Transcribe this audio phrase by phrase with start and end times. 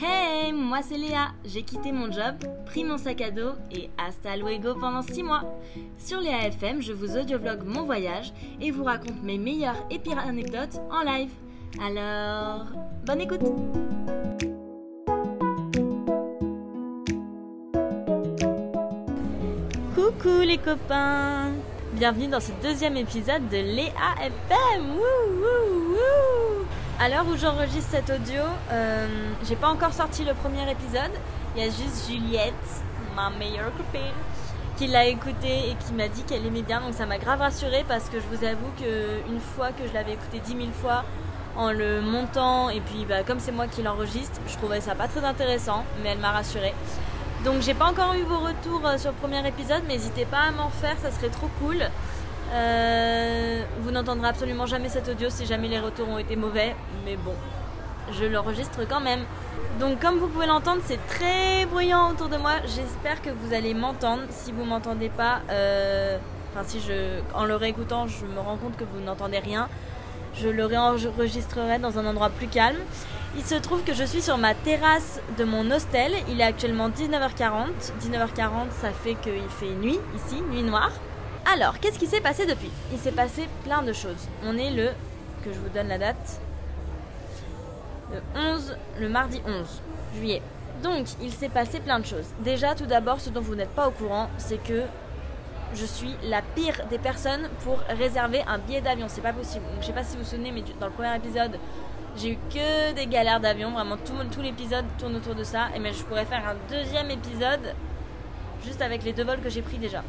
[0.00, 1.28] Hey, moi c'est Léa.
[1.44, 2.34] J'ai quitté mon job,
[2.66, 5.42] pris mon sac à dos et hasta luego pendant 6 mois.
[5.98, 10.18] Sur Léa FM, je vous audiovlogue mon voyage et vous raconte mes meilleures et pires
[10.18, 11.30] anecdotes en live.
[11.82, 12.66] Alors,
[13.04, 13.40] bonne écoute
[19.94, 21.50] Coucou les copains
[21.94, 26.63] Bienvenue dans ce deuxième épisode de Léa FM Wouh, wouh, wouh
[27.00, 28.40] À l'heure où j'enregistre cet audio,
[28.70, 31.10] euh, j'ai pas encore sorti le premier épisode.
[31.54, 32.54] Il y a juste Juliette,
[33.16, 34.14] ma meilleure copine,
[34.76, 36.80] qui l'a écouté et qui m'a dit qu'elle aimait bien.
[36.80, 40.12] Donc ça m'a grave rassurée parce que je vous avoue qu'une fois que je l'avais
[40.12, 41.04] écouté 10 000 fois
[41.56, 45.08] en le montant et puis bah, comme c'est moi qui l'enregistre, je trouvais ça pas
[45.08, 46.74] très intéressant, mais elle m'a rassurée.
[47.44, 50.42] Donc j'ai pas encore eu vos retours euh, sur le premier épisode, mais n'hésitez pas
[50.48, 51.78] à m'en faire, ça serait trop cool.
[52.52, 57.16] Euh, vous n'entendrez absolument jamais cet audio si jamais les retours ont été mauvais, mais
[57.16, 57.34] bon,
[58.12, 59.20] je l'enregistre quand même.
[59.80, 62.52] Donc comme vous pouvez l'entendre, c'est très bruyant autour de moi.
[62.64, 64.22] J'espère que vous allez m'entendre.
[64.30, 66.18] Si vous m'entendez pas, euh,
[66.52, 66.80] enfin si
[67.34, 69.68] en le réécoutant, je me rends compte que vous n'entendez rien,
[70.34, 72.78] je le réenregistrerai dans un endroit plus calme.
[73.36, 76.12] Il se trouve que je suis sur ma terrasse de mon hostel.
[76.28, 77.66] Il est actuellement 19h40.
[78.00, 80.92] 19h40, ça fait qu'il fait nuit ici, nuit noire.
[81.52, 82.70] Alors, qu'est-ce qui s'est passé depuis?
[82.92, 84.28] Il s'est passé plein de choses.
[84.44, 84.88] On est le,
[85.44, 86.40] que je vous donne la date,
[88.12, 89.82] le 11, le mardi 11
[90.16, 90.42] juillet.
[90.82, 92.26] Donc, il s'est passé plein de choses.
[92.40, 94.82] Déjà, tout d'abord, ce dont vous n'êtes pas au courant, c'est que
[95.74, 99.06] je suis la pire des personnes pour réserver un billet d'avion.
[99.08, 99.64] C'est pas possible.
[99.66, 101.58] Donc, je sais pas si vous vous souvenez, mais dans le premier épisode,
[102.16, 103.70] j'ai eu que des galères d'avion.
[103.70, 105.68] Vraiment, tout, l'épisode tourne autour de ça.
[105.76, 107.74] Et mais je pourrais faire un deuxième épisode
[108.64, 110.02] juste avec les deux vols que j'ai pris déjà.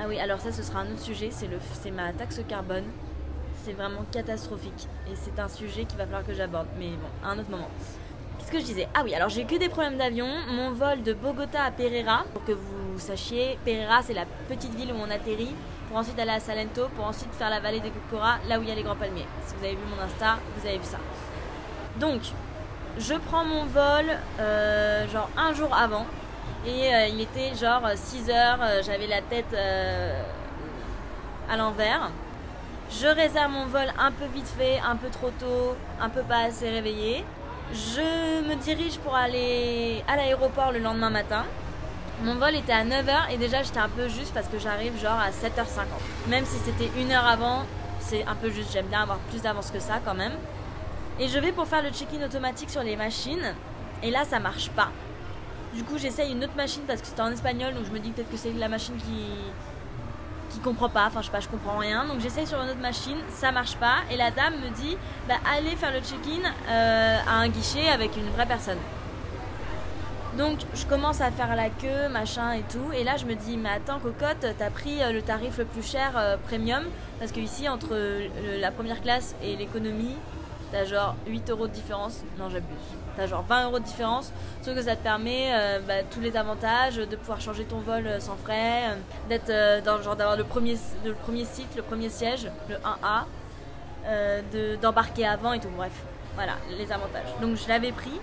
[0.00, 1.30] Ah oui, alors ça, ce sera un autre sujet.
[1.30, 2.84] C'est, ma taxe carbone.
[3.62, 4.88] C'est vraiment catastrophique.
[5.06, 6.68] Et c'est un sujet qu'il va falloir que j'aborde.
[6.78, 7.68] Mais bon, à un autre moment.
[8.38, 8.88] Qu'est-ce que je disais?
[8.94, 10.26] Ah oui, alors j'ai que des problèmes d'avion.
[10.48, 14.90] Mon vol de Bogota à Pereira, pour que vous sachiez, Pereira, c'est la petite ville
[14.92, 15.54] où on atterrit
[15.88, 18.68] pour ensuite aller à Salento, pour ensuite faire la vallée de Cocora, là où il
[18.70, 19.26] y a les grands palmiers.
[19.44, 20.98] Si vous avez vu mon Insta, vous avez vu ça.
[21.98, 22.22] Donc,
[22.96, 24.06] je prends mon vol
[24.38, 26.06] euh, genre un jour avant.
[26.66, 30.22] Et euh, il était genre 6 heures, euh, j'avais la tête euh,
[31.50, 32.10] à l'envers.
[32.90, 36.44] Je réserve mon vol un peu vite fait, un peu trop tôt, un peu pas
[36.44, 37.24] assez réveillé.
[37.72, 41.44] Je me dirige pour aller à l'aéroport le lendemain matin.
[42.22, 45.18] Mon vol était à 9h et déjà j'étais un peu juste parce que j'arrive genre
[45.18, 45.86] à 7h50.
[46.28, 47.62] Même si c'était une heure avant,
[48.00, 50.34] c'est un peu juste, j'aime bien avoir plus d'avance que ça quand même.
[51.18, 53.54] Et je vais pour faire le check-in automatique sur les machines
[54.02, 54.88] et là ça marche pas.
[55.74, 58.10] Du coup j'essaye une autre machine parce que c'était en espagnol donc je me dis
[58.10, 59.26] peut-être que c'est la machine qui
[60.50, 62.04] qui comprend pas, enfin je sais pas, je comprends rien.
[62.06, 64.96] Donc j'essaye sur une autre machine, ça marche pas et la dame me dit
[65.28, 68.78] bah allez faire le check-in euh, à un guichet avec une vraie personne.
[70.36, 72.92] Donc je commence à faire la queue, machin et tout.
[72.94, 75.82] Et là je me dis, mais attends cocotte, t'as pris euh, le tarif le plus
[75.82, 76.84] cher euh, premium?
[77.18, 77.96] Parce que ici, entre
[78.58, 80.16] la première classe et l'économie,
[80.72, 82.20] t'as genre 8 euros de différence.
[82.38, 82.76] Non, j'abuse.
[83.16, 84.32] T'as genre 20 euros de différence.
[84.62, 88.06] Sauf que ça te permet euh, bah, tous les avantages, de pouvoir changer ton vol
[88.06, 88.94] euh, sans frais, euh,
[89.28, 93.24] d'être d'avoir le premier, le premier site, le premier siège, le 1A,
[94.06, 95.68] euh, de- d'embarquer avant et tout.
[95.76, 95.92] Bref,
[96.34, 97.28] voilà les avantages.
[97.40, 98.20] Donc je l'avais pris.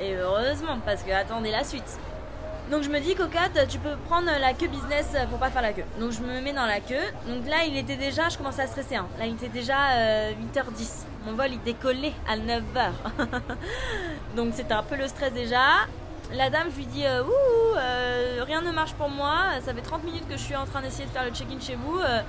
[0.00, 1.98] Et heureusement, parce que attendez la suite.
[2.70, 5.72] Donc je me dis, cocotte, tu peux prendre la queue business pour pas faire la
[5.72, 5.84] queue.
[5.98, 6.96] Donc je me mets dans la queue.
[7.26, 8.96] Donc là, il était déjà, je commençais à stresser.
[8.96, 9.06] hein.
[9.18, 11.04] Là, il était déjà euh, 8h10.
[11.26, 12.90] Mon vol, il décollait à 9h.
[14.36, 15.60] Donc c'était un peu le stress déjà.
[16.34, 19.44] La dame, je lui dis, euh, ouh, euh, rien ne marche pour moi.
[19.64, 21.74] Ça fait 30 minutes que je suis en train d'essayer de faire le check-in chez
[21.74, 21.98] vous.
[21.98, 22.20] Euh,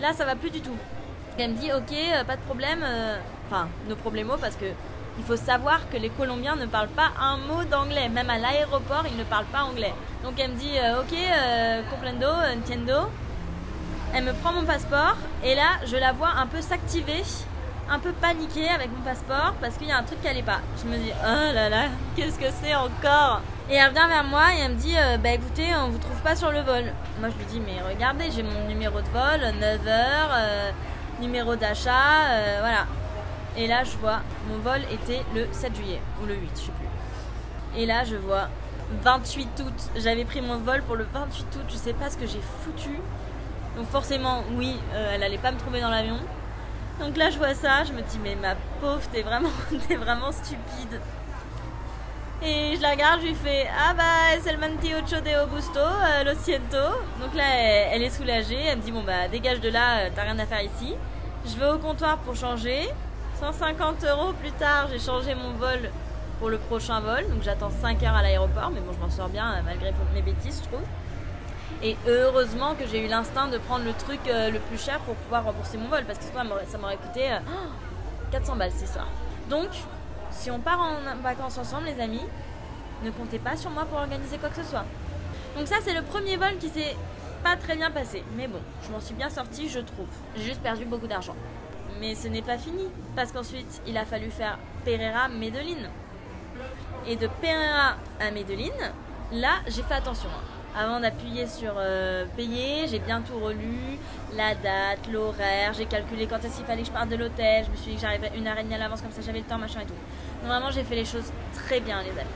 [0.00, 0.76] là, ça va plus du tout.
[1.36, 2.80] Elle me dit, ok, euh, pas de problème.
[2.84, 3.16] euh,
[3.50, 4.66] Enfin, nos problèmes parce que
[5.20, 8.08] il faut savoir que les Colombiens ne parlent pas un mot d'anglais.
[8.08, 9.92] Même à l'aéroport, ils ne parlent pas anglais.
[10.24, 13.10] Donc elle me dit euh, Ok, euh, comprendo, entiendo.
[14.14, 17.22] Elle me prend mon passeport et là, je la vois un peu s'activer,
[17.90, 20.60] un peu paniquer avec mon passeport parce qu'il y a un truc qui allait pas.
[20.82, 21.84] Je me dis Oh là là,
[22.16, 23.42] qu'est-ce que c'est encore?
[23.68, 26.20] Et elle vient vers moi et elle me dit euh, Bah écoutez, on vous trouve
[26.22, 26.84] pas sur le vol.
[27.20, 30.72] Moi je lui dis Mais regardez, j'ai mon numéro de vol, 9h,
[31.20, 32.86] numéro d'achat, euh, voilà.
[33.56, 36.72] Et là, je vois, mon vol était le 7 juillet, ou le 8, je sais
[36.72, 37.80] plus.
[37.80, 38.48] Et là, je vois
[39.02, 39.90] 28 août.
[39.96, 42.98] J'avais pris mon vol pour le 28 août, je sais pas ce que j'ai foutu.
[43.76, 46.18] Donc forcément, oui, euh, elle allait pas me trouver dans l'avion.
[47.00, 49.50] Donc là, je vois ça, je me dis, mais ma pauvre, t'es vraiment,
[49.88, 51.00] t'es vraiment stupide.
[52.42, 56.24] Et je la regarde, je lui fais Ah bah, c'est le mantiocho de Augusto, euh,
[56.24, 56.96] lo siento.
[57.20, 60.10] Donc là, elle, elle est soulagée, elle me dit Bon bah, dégage de là, euh,
[60.14, 60.94] t'as rien à faire ici.
[61.44, 62.88] Je vais au comptoir pour changer.
[63.40, 65.90] 150 euros plus tard, j'ai changé mon vol
[66.38, 67.26] pour le prochain vol.
[67.30, 70.20] Donc j'attends 5 heures à l'aéroport, mais bon, je m'en sors bien euh, malgré mes
[70.20, 70.84] bêtises, je trouve.
[71.82, 75.14] Et heureusement que j'ai eu l'instinct de prendre le truc euh, le plus cher pour
[75.14, 77.30] pouvoir rembourser mon vol, parce que ça m'aurait coûté
[78.30, 79.06] 400 balles c'est ça.
[79.48, 79.68] Donc,
[80.30, 82.24] si on part en vacances ensemble, les amis,
[83.02, 84.84] ne comptez pas sur moi pour organiser quoi que ce soit.
[85.56, 86.94] Donc ça, c'est le premier vol qui s'est
[87.42, 88.22] pas très bien passé.
[88.36, 90.06] Mais bon, je m'en suis bien sortie, je trouve.
[90.36, 91.34] J'ai juste perdu beaucoup d'argent.
[92.00, 95.88] Mais ce n'est pas fini, parce qu'ensuite, il a fallu faire Pereira-Medellin.
[97.06, 98.72] Et de Pereira à Medellin,
[99.32, 100.28] là, j'ai fait attention.
[100.28, 100.60] Hein.
[100.78, 103.98] Avant d'appuyer sur euh, payer, j'ai bien tout relu,
[104.36, 107.70] la date, l'horaire, j'ai calculé quand est-ce qu'il fallait que je parte de l'hôtel, je
[107.72, 109.58] me suis dit que une heure et demie à l'avance comme ça j'avais le temps,
[109.58, 109.94] machin et tout.
[110.42, 112.30] Normalement j'ai fait les choses très bien les amis.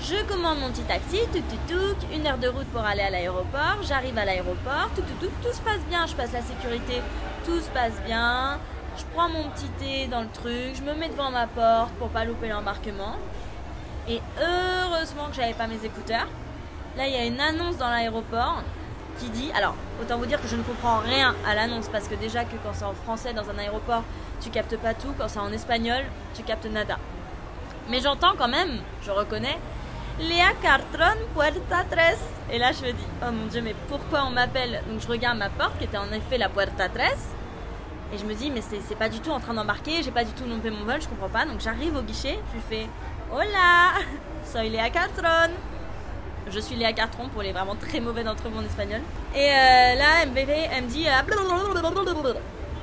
[0.00, 3.76] Je commande mon petit taxi, tout tout, une heure de route pour aller à l'aéroport,
[3.82, 7.02] j'arrive à l'aéroport, tout tout tout, tout se passe bien, je passe la sécurité,
[7.44, 8.58] tout se passe bien,
[8.96, 12.08] je prends mon petit thé dans le truc, je me mets devant ma porte pour
[12.08, 13.16] pas louper l'embarquement.
[14.08, 16.26] Et heureusement que j'avais pas mes écouteurs.
[16.96, 18.62] Là, il y a une annonce dans l'aéroport
[19.18, 19.50] qui dit.
[19.56, 22.56] Alors, autant vous dire que je ne comprends rien à l'annonce parce que déjà que
[22.62, 24.02] quand c'est en français dans un aéroport,
[24.40, 25.14] tu captes pas tout.
[25.18, 26.02] Quand c'est en espagnol,
[26.34, 26.98] tu captes nada.
[27.88, 29.58] Mais j'entends quand même, je reconnais,
[30.20, 32.02] Léa Cartron Puerta 3.
[32.52, 34.82] Et là, je me dis, oh mon dieu, mais pourquoi on m'appelle?
[34.88, 37.04] Donc, je regarde ma porte qui était en effet la Puerta 3.
[38.12, 40.32] Et je me dis, mais c'est pas du tout en train d'embarquer, j'ai pas du
[40.32, 41.46] tout loupé mon vol, je comprends pas.
[41.46, 42.88] Donc, j'arrive au guichet, je lui fais,
[43.32, 43.94] hola,
[44.44, 45.52] soy Léa Cartron.
[46.50, 49.00] Je suis Léa Cartron pour les vraiment très mauvais d'entre vous en espagnol.
[49.34, 51.06] Et euh, là, elle me dit.
[51.08, 51.22] Euh,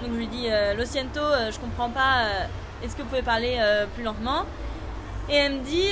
[0.02, 1.22] donc je lui dis euh, Lo siento,
[1.52, 2.26] je comprends pas.
[2.84, 3.60] Est-ce que vous pouvez parler
[3.94, 4.46] plus lentement?
[5.30, 5.90] Et elle me dit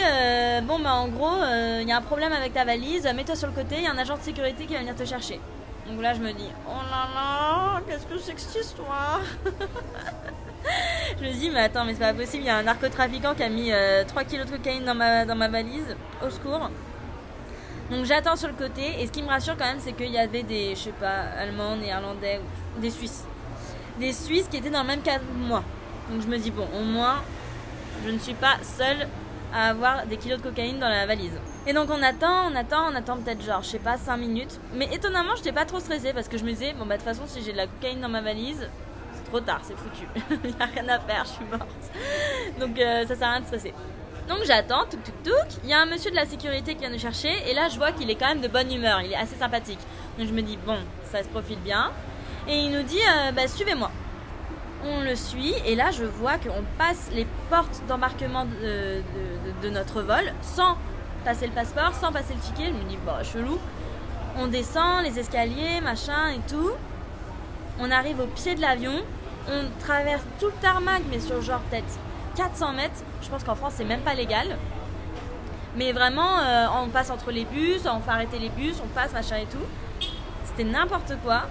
[0.68, 1.38] Bon, bah en gros,
[1.80, 3.92] il y a un problème avec ta valise, mets-toi sur le côté, il y a
[3.92, 5.40] un agent de sécurité qui va venir te chercher.
[5.90, 9.22] Donc là, je me dis Oh là là, qu'est-ce que c'est que cette histoire
[11.20, 13.44] Je me dis, mais attends, mais c'est pas possible, il y a un narcotrafiquant qui
[13.44, 13.72] a mis
[14.08, 15.96] 3 kilos de cocaïne dans ma, dans valise,
[16.26, 16.70] au secours.
[17.90, 20.18] Donc j'attends sur le côté et ce qui me rassure quand même c'est qu'il y
[20.20, 22.40] avait des, je sais pas, Allemands, Néerlandais,
[22.78, 23.26] des Suisses.
[24.00, 25.64] Des Suisses qui étaient dans le même cas que moi.
[26.12, 27.24] Donc je me dis bon, au moins
[28.06, 29.08] je ne suis pas seule
[29.54, 31.40] à avoir des kilos de cocaïne dans la valise.
[31.68, 34.60] Et donc on attend, on attend, on attend peut-être genre, je sais pas, 5 minutes.
[34.74, 37.02] Mais étonnamment, je n'étais pas trop stressée parce que je me disais, bon bah de
[37.02, 38.70] toute façon, si j'ai de la cocaïne dans ma valise,
[39.14, 40.08] c'est trop tard, c'est foutu.
[40.44, 42.60] Il a rien à faire, je suis morte.
[42.60, 43.74] Donc euh, ça sert à rien de stresser.
[44.28, 45.58] Donc j'attends, tout tout tout.
[45.64, 47.78] Il y a un monsieur de la sécurité qui vient nous chercher et là je
[47.78, 49.80] vois qu'il est quand même de bonne humeur, il est assez sympathique.
[50.18, 50.78] Donc je me dis bon,
[51.12, 51.92] ça se profile bien.
[52.48, 53.92] Et il nous dit euh, bah, suivez-moi.
[54.86, 60.34] On le suit et là je vois qu'on passe les portes d'embarquement de, notre vol
[60.42, 60.78] sans
[61.26, 62.68] passer le passeport, sans passer le ticket.
[62.68, 63.58] Je me dis bon chelou.
[64.38, 66.72] On descend les escaliers, machin et tout.
[67.80, 68.94] On arrive au pied de l'avion.
[69.50, 72.00] On traverse tout le tarmac mais sur genre peut-être
[72.36, 73.04] 400 mètres.
[73.22, 74.58] Je pense qu'en France, c'est même pas légal.
[75.76, 79.14] Mais vraiment, euh, on passe entre les bus, on fait arrêter les bus, on passe,
[79.14, 80.08] machin et tout.
[80.46, 81.44] C'était n'importe quoi.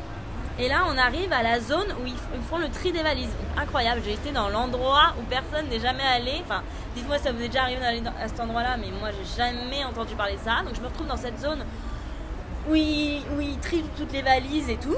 [0.60, 3.30] Et là, on arrive à la zone où ils font le tri des valises.
[3.56, 6.32] Incroyable, j'ai été dans l'endroit où personne n'est jamais allé.
[6.42, 6.62] Enfin,
[6.96, 9.84] dites-moi si ça vous est déjà arrivé d'aller à cet endroit-là, mais moi, j'ai jamais
[9.84, 10.62] entendu parler de ça.
[10.64, 11.64] Donc, je me retrouve dans cette zone
[12.68, 13.22] où ils,
[13.62, 14.96] trient toutes les valises et tout.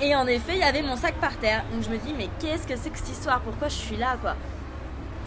[0.00, 1.62] Et en effet, il y avait mon sac par terre.
[1.72, 3.40] Donc, je me dis, mais qu'est-ce que c'est que cette histoire?
[3.40, 4.34] Pourquoi je suis là, quoi?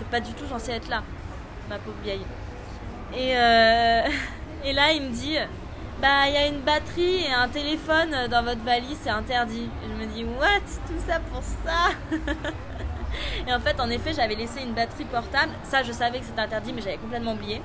[0.09, 1.03] Pas du tout censé être là,
[1.69, 2.25] ma pauvre vieille.
[3.15, 4.01] Et, euh,
[4.65, 5.37] et là, il me dit
[6.01, 9.69] Bah, il y a une batterie et un téléphone dans votre valise, c'est interdit.
[9.83, 10.61] Je me dis What?
[10.87, 11.91] Tout ça pour ça?
[13.47, 15.51] Et en fait, en effet, j'avais laissé une batterie portable.
[15.63, 17.61] Ça, je savais que c'était interdit, mais j'avais complètement oublié.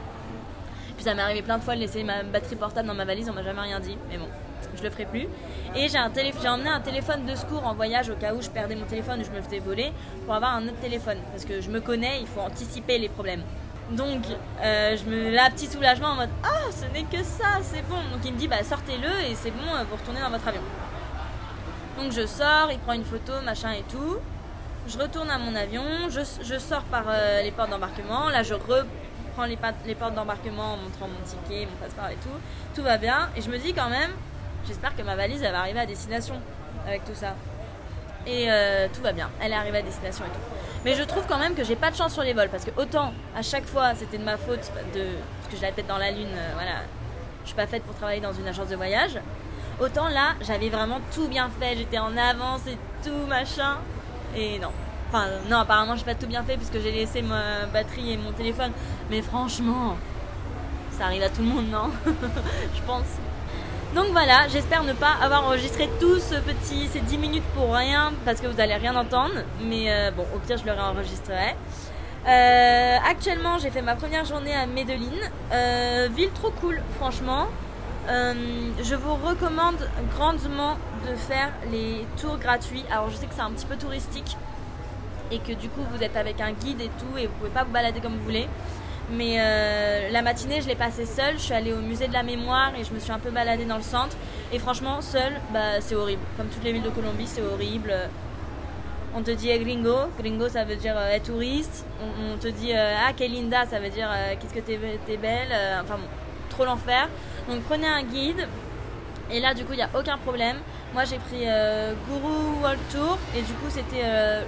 [0.97, 3.31] Puis ça m'est arrivé plein de fois de laisser ma batterie portable dans ma valise,
[3.31, 3.97] on m'a jamais rien dit.
[4.11, 4.29] Mais bon,
[4.77, 5.29] je le ferai plus.
[5.75, 5.99] Et j'ai,
[6.43, 9.21] j'ai emmené un téléphone de secours en voyage au cas où je perdais mon téléphone
[9.21, 9.93] ou je me faisais voler
[10.27, 11.19] pour avoir un autre téléphone.
[11.33, 13.45] Parce que je me connais, il faut anticiper les problèmes.
[13.91, 14.23] Donc,
[14.63, 17.97] euh, je me là, petit soulagement en mode Ah, ce n'est que ça, c'est bon.
[18.13, 20.63] Donc, il me dit Bah, sortez-le et c'est bon, euh, vous retournez dans votre avion.
[21.97, 24.17] Donc, je sors, il prend une photo, machin et tout.
[24.89, 28.29] Je retourne à mon avion, je, sors par euh, les portes d'embarquement.
[28.29, 32.39] Là, je reprends les, les portes d'embarquement en montrant mon ticket, mon passeport et tout.
[32.75, 33.29] Tout va bien.
[33.37, 34.11] Et je me dis quand même
[34.67, 36.35] J'espère que ma valise elle va arriver à destination
[36.89, 37.37] avec tout ça.
[38.27, 38.49] Et
[38.93, 40.57] tout va bien, elle est arrivée à destination et tout.
[40.87, 42.71] Mais je trouve quand même que j'ai pas de chance sur les vols parce que
[42.81, 45.03] autant à chaque fois c'était de ma faute de
[45.41, 46.85] parce que j'ai la tête dans la lune, euh, voilà,
[47.43, 49.19] je suis pas faite pour travailler dans une agence de voyage.
[49.81, 53.79] Autant là, j'avais vraiment tout bien fait, j'étais en avance et tout machin.
[54.37, 54.71] Et non.
[55.09, 58.31] Enfin, non, apparemment, j'ai pas tout bien fait puisque j'ai laissé ma batterie et mon
[58.31, 58.71] téléphone.
[59.11, 59.97] Mais franchement,
[60.93, 61.91] ça arrive à tout le monde, non?
[62.07, 63.07] Je pense.
[63.97, 68.13] Donc voilà, j'espère ne pas avoir enregistré tout ce petit, ces 10 minutes pour rien,
[68.27, 69.37] parce que vous allez rien entendre.
[69.63, 71.57] Mais euh, bon, au pire, je le réenregistrerai.
[72.29, 75.17] Euh, actuellement, j'ai fait ma première journée à Medellin.
[75.51, 77.47] Euh, ville trop cool, franchement.
[78.07, 80.77] Je vous recommande grandement
[81.09, 82.85] de faire les tours gratuits.
[82.91, 84.37] Alors, je sais que c'est un petit peu touristique
[85.31, 87.65] et que du coup, vous êtes avec un guide et tout et vous pouvez pas
[87.65, 88.47] vous balader comme vous voulez.
[89.11, 89.37] Mais
[90.11, 91.35] la matinée, je l'ai passée seule.
[91.35, 93.65] Je suis allée au musée de la mémoire et je me suis un peu baladée
[93.65, 94.17] dans le centre.
[94.53, 96.23] Et franchement, seule, bah, c'est horrible.
[96.37, 97.95] Comme toutes les villes de Colombie, c'est horrible
[99.17, 103.13] on te dit gringo, gringo ça veut dire euh, touriste, on, te dit euh, ah
[103.17, 105.49] quelle linda ça veut dire euh, qu'est-ce que t'es es belle,
[105.83, 106.09] enfin bon,
[106.51, 107.09] trop l'enfer.
[107.49, 108.47] Donc prenez un guide
[109.31, 110.59] et là du coup il n'y a aucun problème.
[110.93, 111.47] Moi j'ai pris
[112.09, 114.05] Guru World Tour et du coup c'était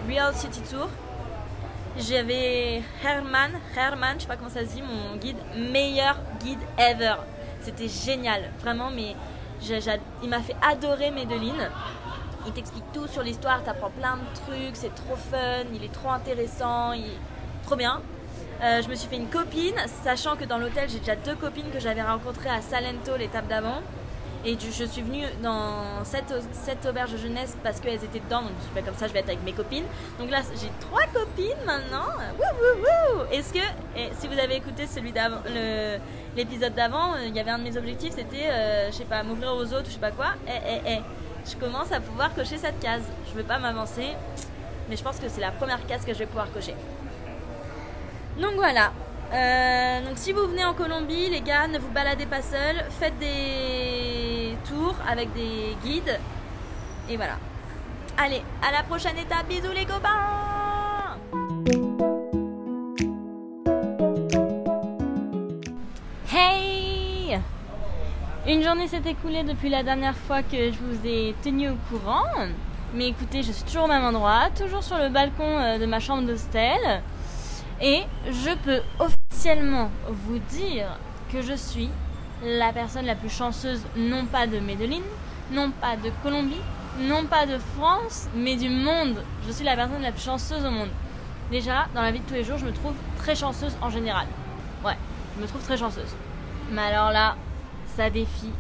[0.07, 0.89] Real City Tour.
[1.99, 7.17] J'avais Herman, Herman, je sais pas comment ça se dit, mon guide, meilleur guide ever.
[7.61, 9.17] C'était génial, vraiment, mais
[10.23, 11.69] il m'a fait adorer Medellin
[12.49, 16.11] il t'explique tout sur l'histoire, t'apprends plein de trucs, c'est trop fun, il est trop
[16.11, 16.93] intéressant,
[17.65, 18.01] trop bien.
[18.63, 21.71] Euh, je me suis fait une copine, sachant que dans l'hôtel j'ai déjà deux copines
[21.71, 23.83] que j'avais rencontrées à Salento l'étape d'avant.
[24.45, 28.53] Et je suis venue dans cette, cette auberge de jeunesse parce qu'elles étaient dedans, donc
[28.59, 29.85] je suis pas comme ça, je vais être avec mes copines.
[30.19, 32.07] Donc là, j'ai trois copines maintenant.
[33.33, 33.59] Est-ce que,
[34.19, 35.13] si vous avez écouté celui
[36.37, 39.55] l'épisode d'avant, il y avait un de mes objectifs, c'était, euh, je sais pas, m'ouvrir
[39.55, 40.35] aux autres, je sais pas quoi.
[40.47, 40.99] Eh, eh, eh
[41.51, 43.03] je commence à pouvoir cocher cette case.
[43.29, 44.09] Je veux pas m'avancer,
[44.89, 46.75] mais je pense que c'est la première case que je vais pouvoir cocher.
[48.39, 48.93] Donc voilà.
[49.33, 53.19] Euh, donc si vous venez en Colombie, les gars, ne vous baladez pas seuls, faites
[53.19, 54.08] des
[55.09, 56.19] avec des guides.
[57.09, 57.37] Et voilà.
[58.17, 59.49] Allez, à la prochaine étape.
[59.49, 60.39] Bisous les copains
[68.49, 72.25] Une journée s'est écoulée depuis la dernière fois que je vous ai tenu au courant.
[72.95, 76.01] Mais écoutez, je suis toujours au même endroit, toujours sur le balcon euh, de ma
[76.01, 77.03] chambre d'hostel.
[77.83, 80.99] Et je peux officiellement vous dire
[81.31, 81.91] que je suis
[82.45, 85.03] la personne la plus chanceuse, non pas de Medellin,
[85.51, 86.61] non pas de Colombie,
[87.01, 89.23] non pas de France, mais du monde.
[89.47, 90.91] Je suis la personne la plus chanceuse au monde.
[91.51, 94.27] Déjà, dans la vie de tous les jours, je me trouve très chanceuse en général.
[94.85, 94.97] Ouais,
[95.37, 96.15] je me trouve très chanceuse.
[96.71, 97.37] Mais alors là,
[97.97, 98.53] ça défie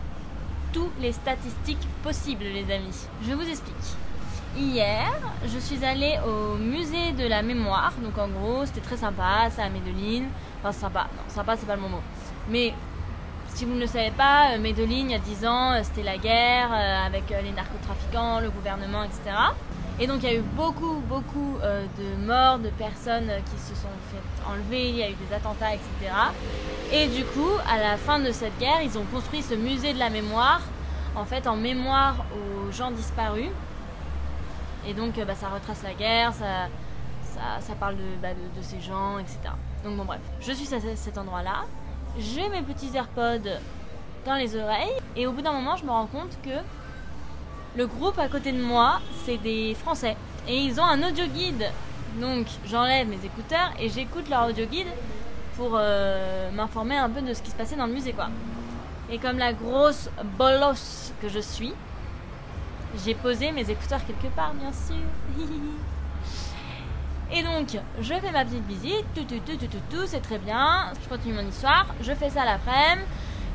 [0.72, 3.06] toutes les statistiques possibles, les amis.
[3.26, 3.74] Je vous explique.
[4.56, 5.12] Hier,
[5.46, 7.92] je suis allée au musée de la mémoire.
[8.02, 10.24] Donc en gros, c'était très sympa, ça à Medellin.
[10.60, 11.06] Enfin, sympa.
[11.16, 12.02] Non, sympa, c'est pas le bon mot.
[12.48, 12.74] Mais
[13.58, 16.04] si vous ne le savez pas, euh, Medellin, il y a 10 ans, euh, c'était
[16.04, 19.36] la guerre euh, avec les narcotrafiquants, le gouvernement, etc.
[19.98, 23.88] Et donc il y a eu beaucoup, beaucoup de morts, de personnes qui se sont
[24.12, 26.14] fait enlever, il y a eu des attentats, etc.
[26.92, 29.98] Et du coup, à la fin de cette guerre, ils ont construit ce musée de
[29.98, 30.60] la mémoire,
[31.16, 33.50] en fait en mémoire aux gens disparus.
[34.86, 36.68] Et donc bah, ça retrace la guerre, ça,
[37.58, 39.38] ça, parle bah, de, de, ces gens, etc.
[39.82, 41.64] Donc bon bref, je suis à cet endroit-là,
[42.18, 43.48] j'ai mes petits AirPods
[44.26, 46.50] dans les oreilles, et au bout d'un moment, je me rends compte que
[47.76, 50.16] le groupe à côté de moi, c'est des Français.
[50.48, 51.66] Et ils ont un audio guide.
[52.20, 54.88] Donc j'enlève mes écouteurs et j'écoute leur audio guide
[55.56, 58.28] pour euh, m'informer un peu de ce qui se passait dans le musée quoi.
[59.10, 60.08] Et comme la grosse
[60.38, 61.74] bolosse que je suis,
[63.04, 64.96] j'ai posé mes écouteurs quelque part bien sûr.
[67.30, 70.38] Et donc, je fais ma petite visite, tout, tout, tout, tout, tout, tout c'est très
[70.38, 70.92] bien.
[71.02, 71.86] Je continue mon histoire.
[72.00, 73.06] Je fais ça l'après-midi.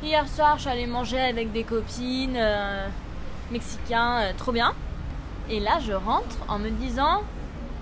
[0.02, 2.36] Hier soir, je suis allée manger avec des copines.
[2.36, 2.86] Euh,
[3.50, 4.74] mexicain, euh, trop bien.
[5.48, 7.22] Et là, je rentre en me disant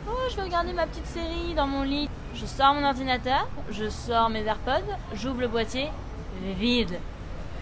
[0.08, 2.08] Oh, je vais regarder ma petite série dans mon lit.
[2.34, 5.88] Je sors mon ordinateur, je sors mes AirPods, j'ouvre le boîtier,
[6.58, 6.99] vide.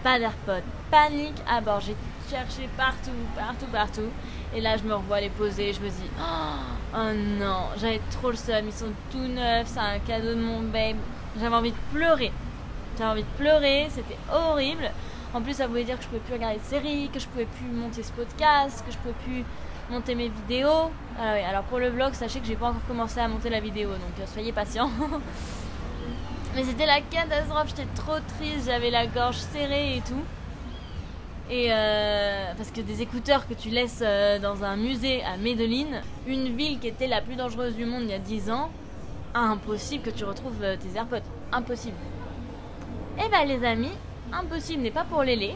[0.02, 0.62] Pas d'AirPods.
[0.90, 1.80] Panique à bord.
[1.80, 1.96] J'ai
[2.30, 4.10] cherché partout, partout, partout.
[4.54, 5.72] Et là, je me revois les poser.
[5.72, 8.66] Je me dis Oh, oh non, j'avais trop le seum.
[8.66, 9.66] Ils sont tout neufs.
[9.66, 10.96] C'est un cadeau de mon babe.
[11.38, 12.32] J'avais envie de pleurer.
[12.98, 13.88] J'avais envie de pleurer.
[13.90, 14.90] C'était horrible.
[15.32, 17.46] En plus, ça voulait dire que je pouvais plus regarder de séries, que je pouvais
[17.46, 19.44] plus monter ce podcast, que je pouvais plus
[19.90, 20.90] monter mes vidéos.
[21.18, 23.90] Ah alors pour le vlog, sachez que j'ai pas encore commencé à monter la vidéo,
[23.90, 24.90] donc euh, soyez patients.
[26.56, 30.24] Mais c'était la catastrophe, j'étais trop triste, j'avais la gorge serrée et tout.
[31.50, 36.00] Et euh, parce que des écouteurs que tu laisses euh, dans un musée à Medellin,
[36.26, 38.70] une ville qui était la plus dangereuse du monde il y a 10 ans,
[39.34, 41.26] impossible que tu retrouves tes AirPods.
[41.52, 41.96] Impossible.
[43.18, 43.92] Et eh bah ben, les amis,
[44.32, 45.54] impossible n'est pas pour Lélé.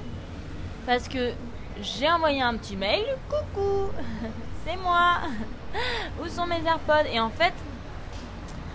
[0.85, 1.33] Parce que
[1.81, 3.05] j'ai envoyé un petit mail.
[3.29, 3.91] Coucou,
[4.67, 5.19] c'est moi.
[6.23, 7.09] Où sont mes AirPods?
[7.13, 7.55] Et en fait,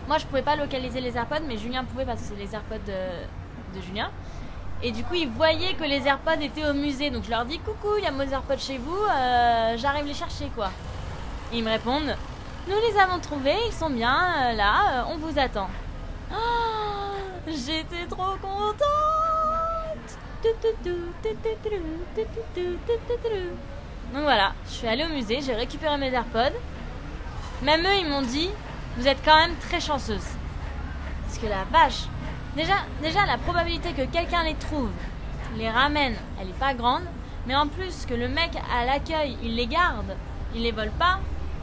[0.08, 2.86] moi je pouvais pas localiser les AirPods, mais Julien pouvait parce que c'est les AirPods
[2.88, 4.10] de, Julien.
[4.82, 7.10] Et du coup, ils voyaient que les AirPods étaient au musée.
[7.10, 10.14] Donc je leur dis Coucou, il y a mes AirPods chez vous, euh, j'arrive les
[10.14, 10.72] chercher quoi.
[11.52, 12.16] ils me répondent
[12.68, 15.70] Nous les avons trouvés, ils sont bien là, on vous attend.
[16.32, 16.36] Oh,
[17.48, 18.84] J'étais trop contente
[24.14, 26.56] donc voilà, je suis allée au musée, j'ai récupéré mes AirPods.
[27.62, 28.50] Même eux, ils m'ont dit,
[28.98, 30.24] vous êtes quand même très chanceuse.
[31.26, 32.04] Parce que la vache,
[32.56, 34.92] déjà, déjà la probabilité que quelqu'un les trouve,
[35.58, 37.04] les ramène, elle n'est pas grande.
[37.48, 40.16] Mais en plus que le mec à l'accueil, il les garde,
[40.54, 41.20] il les vole pas,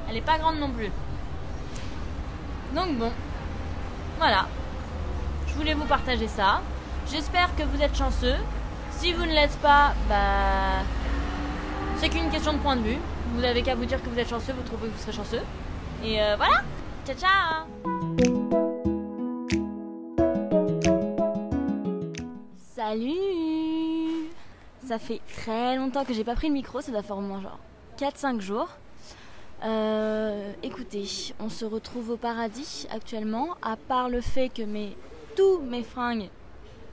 [0.09, 0.91] elle n'est pas grande non plus.
[2.75, 3.13] Donc bon,
[4.19, 4.47] voilà.
[5.47, 6.61] Je voulais vous partager ça.
[7.11, 8.37] J'espère que vous êtes chanceux.
[8.91, 10.83] Si vous ne l'êtes pas, bah
[11.97, 12.99] c'est qu'une question de point de vue.
[13.35, 15.43] Vous avez qu'à vous dire que vous êtes chanceux, vous trouvez que vous serez chanceux.
[16.05, 16.63] Et euh, voilà
[17.07, 17.96] Ciao ciao
[22.89, 24.31] Salut
[24.87, 27.41] Ça fait très longtemps que j'ai pas pris le micro, ça doit faire au moins
[27.41, 27.59] genre
[27.99, 28.69] 4-5 jours.
[29.65, 31.03] Euh, écoutez,
[31.41, 34.97] on se retrouve au paradis actuellement, à part le fait que mes,
[35.35, 36.29] tous mes fringues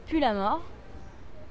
[0.08, 0.64] puent la mort.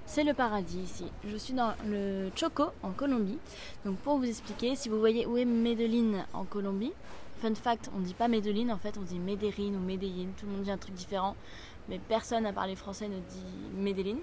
[0.07, 1.05] C'est le paradis ici.
[1.25, 3.39] Je suis dans le Choco en Colombie.
[3.85, 6.93] Donc pour vous expliquer, si vous voyez où est Medellin en Colombie,
[7.43, 10.31] fun fact, on dit pas Medellin en fait, on dit Medellin ou Medellin.
[10.37, 11.37] Tout le monde dit un truc différent,
[11.89, 14.19] mais personne à parler français ne dit Medellin.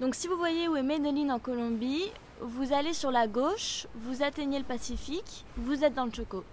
[0.00, 4.22] Donc si vous voyez où est Medellin en Colombie, vous allez sur la gauche, vous
[4.22, 6.44] atteignez le Pacifique, vous êtes dans le Choco.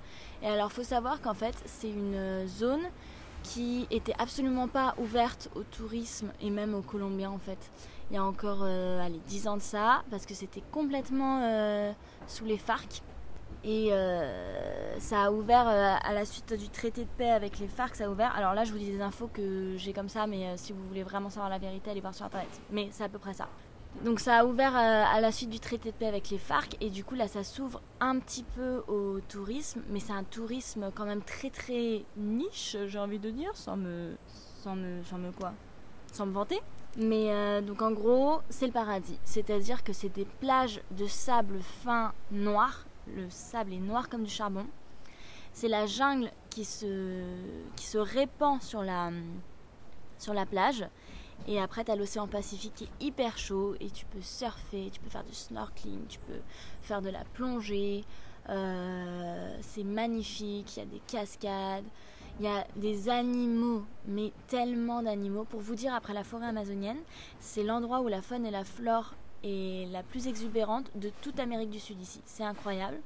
[0.42, 2.84] Et alors faut savoir qu'en fait c'est une zone
[3.44, 7.70] qui était absolument pas ouverte au tourisme et même aux Colombiens en fait
[8.14, 11.92] il y a encore euh, allez, 10 ans de ça, parce que c'était complètement euh,
[12.28, 13.02] sous les FARC.
[13.64, 17.96] Et euh, ça a ouvert à la suite du traité de paix avec les FARC,
[17.96, 18.36] ça a ouvert.
[18.36, 21.04] Alors là, je vous dis des infos que j'ai comme ça, mais si vous voulez
[21.04, 22.50] vraiment savoir la vérité, allez voir sur internet.
[22.72, 23.48] Mais c'est à peu près ça.
[24.04, 26.90] Donc ça a ouvert à la suite du traité de paix avec les FARC et
[26.90, 31.06] du coup là ça s'ouvre un petit peu au tourisme, mais c'est un tourisme quand
[31.06, 34.16] même très très niche, j'ai envie de dire, sans me,
[34.64, 35.54] sans me, sans me quoi,
[36.12, 36.60] sans me vanter.
[36.98, 39.18] Mais euh, donc en gros, c'est le paradis.
[39.24, 42.86] C'est-à-dire que c'est des plages de sable fin noir.
[43.08, 44.66] Le sable est noir comme du charbon.
[45.52, 47.22] C'est la jungle qui se,
[47.76, 49.12] qui se répand sur la,
[50.18, 50.86] sur la plage.
[51.48, 55.00] Et après, tu as l'océan Pacifique qui est hyper chaud et tu peux surfer, tu
[55.00, 56.42] peux faire du snorkeling, tu peux
[56.82, 58.04] faire de la plongée.
[58.50, 61.86] Euh, c'est magnifique, il y a des cascades.
[62.40, 65.44] Il y a des animaux, mais tellement d'animaux.
[65.44, 66.98] Pour vous dire, après la forêt amazonienne,
[67.40, 69.14] c'est l'endroit où la faune et la flore
[69.44, 72.22] la plus exubérante de toute Amérique du Sud ici.
[72.26, 73.00] C'est incroyable.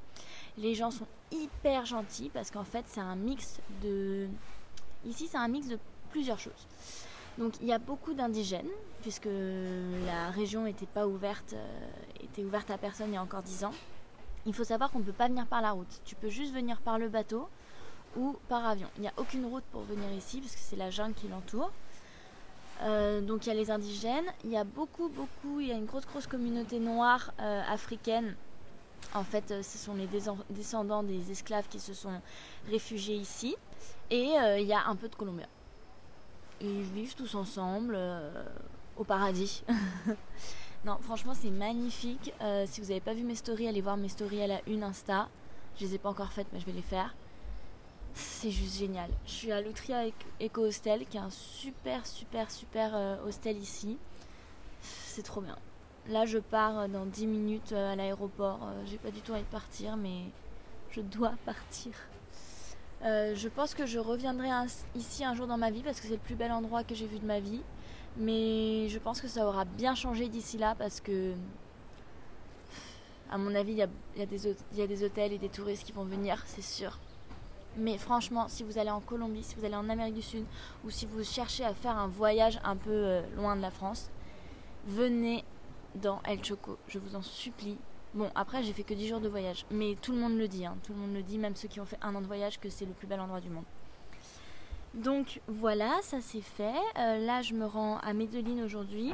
[0.58, 4.28] Les gens sont hyper gentils parce qu'en fait, c'est un mix de.
[5.06, 5.80] Ici, c'est un mix de
[6.12, 6.67] plusieurs choses.
[7.38, 8.69] Donc, il y a beaucoup d'indigènes,
[9.02, 9.30] puisque
[10.06, 13.65] la région n'était pas ouverte, euh, était ouverte à personne il y a encore 10
[13.65, 13.73] ans.
[14.47, 16.02] Il faut savoir qu'on ne peut pas venir par la route.
[16.06, 17.47] Tu peux juste venir par le bateau
[18.15, 18.88] ou par avion.
[18.97, 21.71] Il n'y a aucune route pour venir ici parce que c'est la jungle qui l'entoure.
[22.84, 25.76] Euh, donc il y a les indigènes, il y a beaucoup, beaucoup, il y a
[25.76, 28.36] une grosse, grosse communauté noire euh, africaine.
[29.13, 30.08] En fait, euh, ce sont les
[30.50, 32.22] descendants des esclaves qui se sont
[32.70, 33.56] réfugiés ici.
[34.10, 35.50] Et il y a un peu de Colombiens.
[36.62, 37.98] ils vivent tous ensemble
[38.96, 39.63] au paradis.
[40.86, 42.34] non, franchement, c'est magnifique.
[42.68, 45.28] si vous n'avez pas vu mes stories, allez voir mes stories à la une Insta.
[45.76, 47.13] Je les ai pas encore faites, mais je vais les faire.
[48.17, 49.12] C'est juste génial.
[49.27, 50.08] Je suis à l'Outria
[50.41, 53.95] Eco Hostel, qui est un super, super, super euh, hostel ici.
[54.82, 55.56] C'est trop bien.
[56.10, 58.60] Là, je pars euh, dans 10 minutes euh, à l'aéroport.
[58.86, 60.23] J'ai pas du tout envie de partir, mais
[60.89, 61.93] je dois partir.
[63.03, 64.49] je pense que je reviendrai
[64.95, 67.06] ici un jour dans ma vie parce que c'est le plus bel endroit que j'ai
[67.06, 67.62] vu de ma vie.
[68.17, 71.34] Mais je pense que ça aura bien changé d'ici là parce que,
[73.30, 76.43] à mon avis, il y, y a des hôtels et des touristes qui vont venir,
[76.47, 76.97] c'est sûr.
[77.78, 80.46] Mais franchement, si vous allez en Colombie, si vous allez en Amérique du Sud,
[80.84, 84.10] ou si vous cherchez à faire un voyage un peu euh, loin de la France,
[84.88, 85.44] venez
[85.96, 87.78] dans El Choco, je vous en supplie.
[88.13, 90.66] Bon, après, j'ai fait que 10 jours de voyage, mais tout le monde le dit,
[90.66, 90.76] hein.
[90.84, 92.70] tout le monde le dit, même ceux qui ont fait un an de voyage, que
[92.70, 93.66] c'est le plus bel endroit du monde.
[94.94, 96.74] Donc voilà, ça c'est fait.
[96.98, 99.13] Euh, là, je me rends à Medellin aujourd'hui,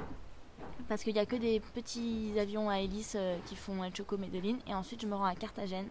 [0.87, 4.17] parce qu'il n'y a que des petits avions à hélice euh, qui font El Choco
[4.17, 5.87] Medellin, et ensuite je me rends à Carthagène.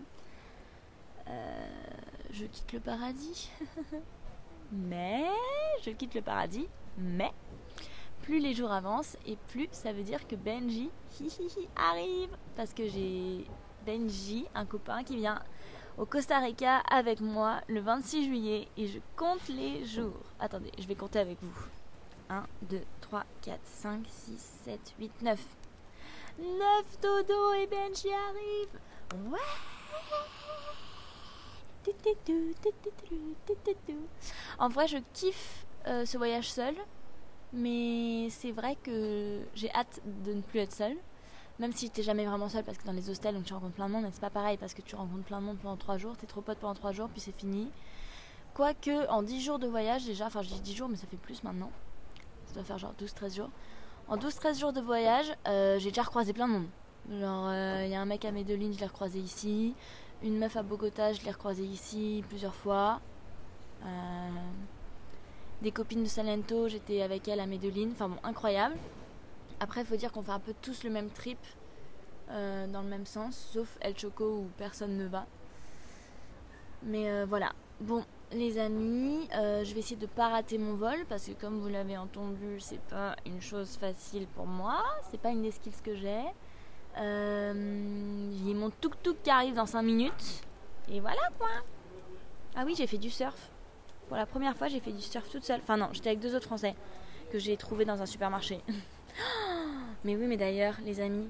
[1.29, 1.82] Euh,
[2.33, 3.51] je quitte le paradis.
[4.73, 5.27] mais,
[5.85, 6.67] je quitte le paradis,
[6.97, 7.33] mais,
[8.23, 10.91] plus les jours avancent et plus ça veut dire que Benji
[11.77, 12.31] arrive.
[12.57, 13.45] Parce que j'ai
[13.85, 15.43] Benji, un copain qui vient
[15.99, 20.23] au Costa Rica avec moi le 26 juillet et je compte les jours.
[20.41, 21.67] Attendez, je vais compter avec vous.
[22.31, 25.47] 1, 2, 3, 4, 5, 6, 7, 8, 9.
[26.39, 29.31] 9 dodo et Benji arrive.
[29.31, 29.39] Ouais
[34.59, 36.75] En vrai, je kiffe euh, ce voyage seul,
[37.53, 40.97] mais c'est vrai que j'ai hâte de ne plus être seule.
[41.59, 43.87] Même si t'es jamais vraiment seule, parce que dans les hostels, donc tu rencontres plein
[43.87, 45.99] de monde, mais c'est pas pareil parce que tu rencontres plein de monde pendant 3
[45.99, 47.71] jours, t'es trop pote pendant 3 jours, puis c'est fini.
[48.55, 51.17] Quoique, en 10 jours de voyage, déjà, enfin je dis 10 jours, mais ça fait
[51.17, 51.71] plus maintenant.
[52.47, 53.51] Ça doit faire genre 12-13 jours.
[54.09, 56.67] En 12-13 jours de voyage, euh, j'ai déjà recroisé plein de monde.
[57.11, 59.75] Genre, il euh, y a un mec à Medellin, je l'ai recroisé ici.
[60.25, 63.01] Une meuf à Bogota, je l'ai recroisée ici plusieurs fois.
[63.85, 64.31] Euh,
[65.63, 67.89] des copines de Salento, j'étais avec elle à Medellin.
[67.91, 68.77] Enfin bon, incroyable.
[69.59, 71.39] Après, il faut dire qu'on fait un peu tous le même trip
[72.31, 75.27] euh, dans le même sens, sauf El Choco où personne ne va.
[76.85, 77.51] Mais euh, voilà.
[77.81, 81.69] Bon, les amis, je vais essayer de pas rater mon vol parce que comme vous
[81.69, 84.85] l'avez entendu, c'est pas une chose facile pour moi.
[85.11, 86.23] C'est pas une des skills que j'ai.
[86.99, 90.43] Euh, j'ai mon tuk-tuk qui arrive dans 5 minutes.
[90.91, 91.49] Et voilà quoi.
[92.55, 93.51] Ah oui, j'ai fait du surf.
[94.09, 95.61] Pour la première fois, j'ai fait du surf toute seule.
[95.61, 96.75] Enfin non, j'étais avec deux autres Français
[97.33, 98.61] que j'ai trouvé dans un supermarché.
[100.05, 101.29] mais oui, mais d'ailleurs, les amis,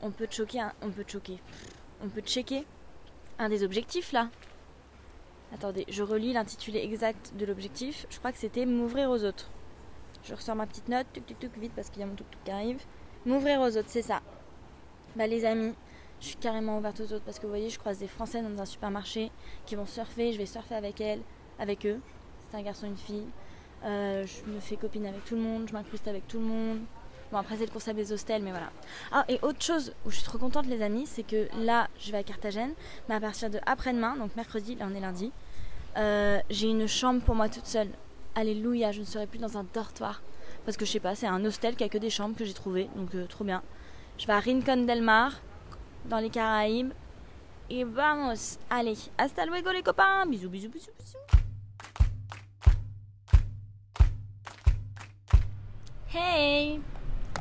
[0.00, 1.38] on peut choquer, on peut choquer,
[2.02, 2.64] on peut checker
[3.38, 4.28] un des objectifs là.
[5.54, 8.06] Attendez, je relis l'intitulé exact de l'objectif.
[8.08, 9.50] Je crois que c'était m'ouvrir aux autres.
[10.24, 12.30] Je ressors ma petite note, tuk tuk tuk vite parce qu'il y a mon tuk
[12.30, 12.80] tuk qui arrive.
[13.26, 14.22] M'ouvrir aux autres, c'est ça.
[15.14, 15.74] Bah les amis,
[16.20, 18.60] je suis carrément ouverte aux autres parce que vous voyez, je croise des Français dans
[18.60, 19.30] un supermarché
[19.66, 21.20] qui vont surfer, je vais surfer avec elles,
[21.58, 22.00] avec eux.
[22.50, 23.26] C'est un garçon, une fille.
[23.84, 26.78] Euh, je me fais copine avec tout le monde, je m'incruste avec tout le monde.
[27.30, 28.70] Bon après c'est le concept des hostels, mais voilà.
[29.10, 32.10] Ah et autre chose où je suis trop contente les amis, c'est que là je
[32.10, 32.72] vais à Carthagène,
[33.08, 35.30] mais à partir de après-demain, donc mercredi, là on est lundi,
[35.98, 37.88] euh, j'ai une chambre pour moi toute seule.
[38.34, 40.22] Alléluia, je ne serai plus dans un dortoir.
[40.64, 42.54] Parce que je sais pas, c'est un hostel qui a que des chambres que j'ai
[42.54, 43.62] trouvé, donc euh, trop bien.
[44.22, 45.32] Je vais à Rincon del Mar,
[46.04, 46.92] dans les Caraïbes.
[47.68, 51.18] Et vamos Allez, hasta luego les copains Bisous, bisous, bisous, bisous
[56.14, 56.80] Hey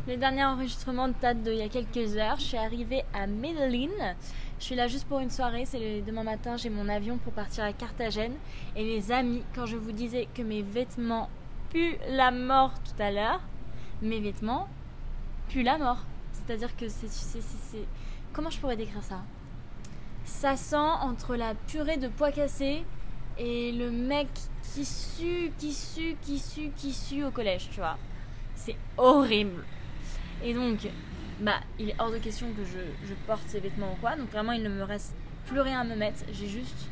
[0.08, 2.38] Le dernier enregistrement date d'il y a quelques heures.
[2.38, 4.16] Je suis arrivée à Medellin.
[4.58, 5.66] Je suis là juste pour une soirée.
[5.66, 8.34] C'est demain matin, j'ai mon avion pour partir à Carthagène.
[8.76, 11.30] Et les amis, quand je vous disais que mes vêtements
[11.70, 13.42] puent la mort tout à l'heure,
[14.02, 14.68] mes vêtements
[15.48, 16.06] puent la mort.
[16.46, 17.08] C'est-à-dire que c'est,
[18.34, 19.22] Comment je pourrais décrire ça?
[20.24, 22.84] Ça sent entre la purée de pois cassés
[23.38, 24.28] et le mec
[24.74, 27.98] qui sue, qui sue, qui sue, qui sue au collège, tu vois.
[28.56, 29.66] C'est horrible.
[30.44, 30.88] Et donc,
[31.42, 34.16] bah, il est hors de question que je, porte ces vêtements ou quoi.
[34.16, 35.16] Donc vraiment, il ne me reste
[35.48, 36.24] plus rien à me mettre.
[36.32, 36.88] J'ai juste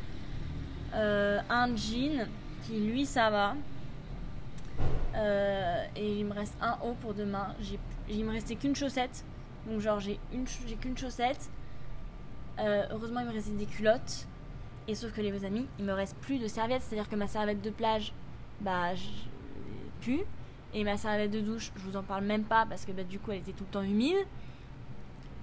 [0.94, 2.26] euh, un jean
[2.66, 3.54] qui, lui, ça va.
[5.14, 7.54] Euh, et il me reste un haut pour demain.
[7.60, 9.24] J'ai, il me restait qu'une chaussette
[9.66, 11.50] donc genre j'ai une j'ai qu'une chaussette.
[12.58, 14.26] Euh, heureusement il me restait des culottes.
[14.88, 16.82] Et sauf que les amis, il me reste plus de serviettes.
[16.82, 18.12] C'est-à-dire que ma serviette de plage,
[18.60, 18.90] bah
[20.00, 20.22] pue.
[20.72, 23.18] Et ma serviette de douche, je vous en parle même pas parce que bah, du
[23.18, 24.26] coup elle était tout le temps humide.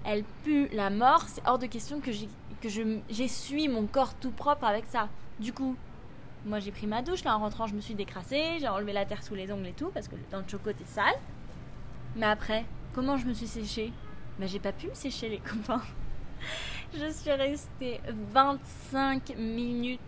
[0.05, 1.23] Elle pue la mort.
[1.27, 2.11] C'est hors de question que
[3.09, 5.09] j'essuie mon corps tout propre avec ça.
[5.39, 5.75] Du coup,
[6.45, 7.23] moi j'ai pris ma douche.
[7.23, 8.57] Là en rentrant, je me suis décrassée.
[8.59, 10.87] J'ai enlevé la terre sous les ongles et tout parce que dans le chocolat est
[10.87, 11.15] sale.
[12.15, 13.91] Mais après, comment je me suis séchée?
[14.45, 15.81] J'ai pas pu me sécher les copains.
[16.93, 17.99] je suis restée
[18.33, 19.99] 25 minutes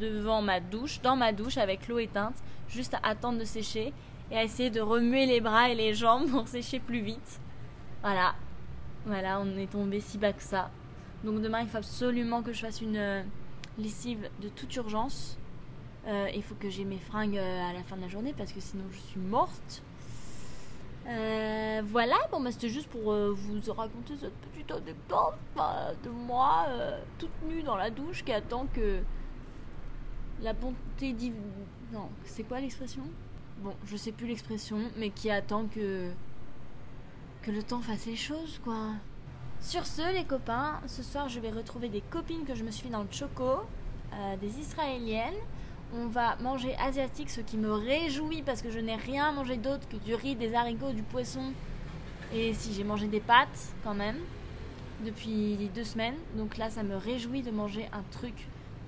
[0.00, 2.36] devant ma douche, dans ma douche avec l'eau éteinte,
[2.68, 3.92] juste à attendre de sécher
[4.30, 7.40] et à essayer de remuer les bras et les jambes pour sécher plus vite.
[8.02, 8.34] Voilà.
[9.06, 10.70] Voilà, on est tombé si bas que ça.
[11.24, 13.22] Donc demain, il faut absolument que je fasse une euh,
[13.78, 15.38] lessive de toute urgence.
[16.06, 18.52] Euh, il faut que j'ai mes fringues euh, à la fin de la journée parce
[18.52, 19.82] que sinon je suis morte.
[21.06, 26.08] Euh, voilà, bon, bah, c'était juste pour euh, vous raconter cette petite anecdote bah, de
[26.08, 29.00] moi euh, toute nue dans la douche qui attend que
[30.40, 31.34] la bonté divine.
[31.92, 33.02] Non, c'est quoi l'expression?
[33.58, 36.10] Bon, je sais plus l'expression, mais qui attend que
[37.42, 38.92] que le temps fasse les choses, quoi.
[39.60, 42.88] Sur ce, les copains, ce soir je vais retrouver des copines que je me suis
[42.88, 43.60] dans le choco,
[44.40, 45.34] des israéliennes
[45.94, 49.88] on va manger asiatique, ce qui me réjouit parce que je n'ai rien mangé d'autre
[49.88, 51.52] que du riz, des haricots, du poisson.
[52.32, 54.18] Et si j'ai mangé des pâtes quand même
[55.04, 56.16] depuis deux semaines.
[56.36, 58.34] Donc là, ça me réjouit de manger un truc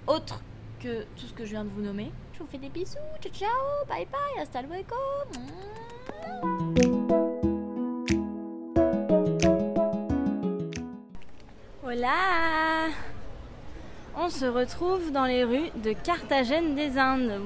[0.07, 0.42] autre
[0.81, 2.11] que tout ce que je viens de vous nommer.
[2.35, 2.97] Je vous fais des bisous.
[3.21, 3.87] Ciao, ciao.
[3.88, 4.42] Bye bye.
[4.42, 4.97] Hasta luego.
[11.83, 13.15] Hola
[14.16, 17.40] on se retrouve dans les rues de Carthagène des Indes.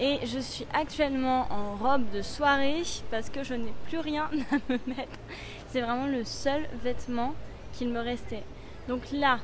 [0.00, 4.56] Et je suis actuellement en robe de soirée parce que je n'ai plus rien à
[4.68, 5.18] me mettre.
[5.68, 7.34] C'est vraiment le seul vêtement
[7.72, 8.42] qu'il me restait.
[8.88, 9.38] Donc là,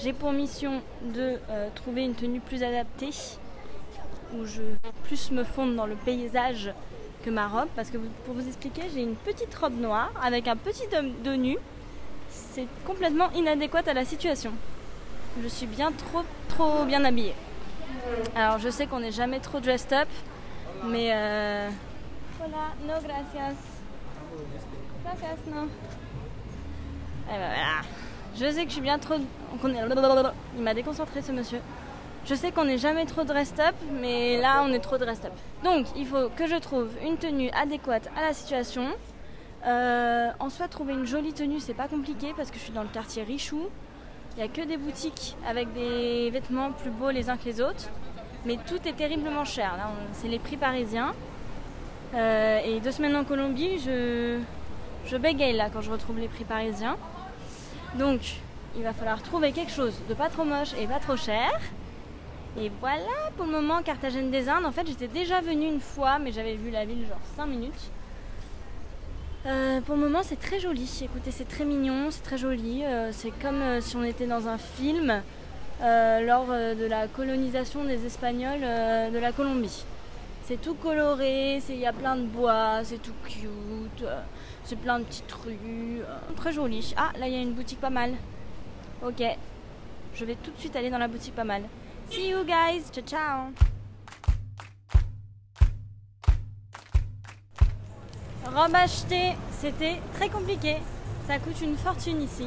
[0.00, 3.10] j'ai pour mission de euh, trouver une tenue plus adaptée,
[4.32, 6.72] où je vais plus me fondre dans le paysage
[7.24, 7.68] que ma robe.
[7.74, 11.32] Parce que pour vous expliquer, j'ai une petite robe noire avec un petit homme de
[11.32, 11.58] nu.
[12.34, 14.52] C'est complètement inadéquat à la situation.
[15.42, 17.34] Je suis bien trop trop bien habillée.
[18.36, 20.08] Alors je sais qu'on n'est jamais trop dressed up,
[20.84, 21.68] mais euh...
[22.38, 23.56] voilà, no gracias.
[25.04, 25.64] Gracias, no.
[27.26, 27.82] Et ben voilà.
[28.36, 29.14] Je sais que je suis bien trop.
[29.64, 31.60] Il m'a déconcentré ce monsieur.
[32.26, 35.32] Je sais qu'on n'est jamais trop dressed up, mais là on est trop dressed up.
[35.62, 38.86] Donc il faut que je trouve une tenue adéquate à la situation.
[39.66, 42.82] Euh, en soi, trouver une jolie tenue, c'est pas compliqué parce que je suis dans
[42.82, 43.68] le quartier Richou.
[44.32, 47.60] Il n'y a que des boutiques avec des vêtements plus beaux les uns que les
[47.60, 47.88] autres.
[48.44, 49.78] Mais tout est terriblement cher.
[50.12, 51.14] C'est les prix parisiens.
[52.14, 54.38] Euh, et deux semaines en Colombie, je,
[55.06, 56.96] je bégaye là quand je retrouve les prix parisiens.
[57.94, 58.20] Donc,
[58.76, 61.58] il va falloir trouver quelque chose de pas trop moche et pas trop cher.
[62.60, 64.66] Et voilà, pour le moment, Carthagène des Indes.
[64.66, 67.90] En fait, j'étais déjà venue une fois, mais j'avais vu la ville genre 5 minutes.
[69.46, 70.90] Euh, pour le moment, c'est très joli.
[71.02, 72.82] Écoutez, c'est très mignon, c'est très joli.
[72.84, 75.22] Euh, c'est comme euh, si on était dans un film
[75.80, 79.84] lors de la colonisation des Espagnols de la Colombie.
[80.44, 84.06] C'est tout coloré, il y a plein de bois, c'est tout cute,
[84.64, 86.00] c'est plein de petites rues.
[86.36, 86.94] très joli.
[86.96, 88.12] Ah, là, il y a une boutique pas mal.
[89.04, 89.22] Ok,
[90.14, 91.62] je vais tout de suite aller dans la boutique pas mal.
[92.08, 93.73] See you guys, ciao ciao
[98.46, 100.76] Robe achetée, c'était très compliqué.
[101.26, 102.46] Ça coûte une fortune ici.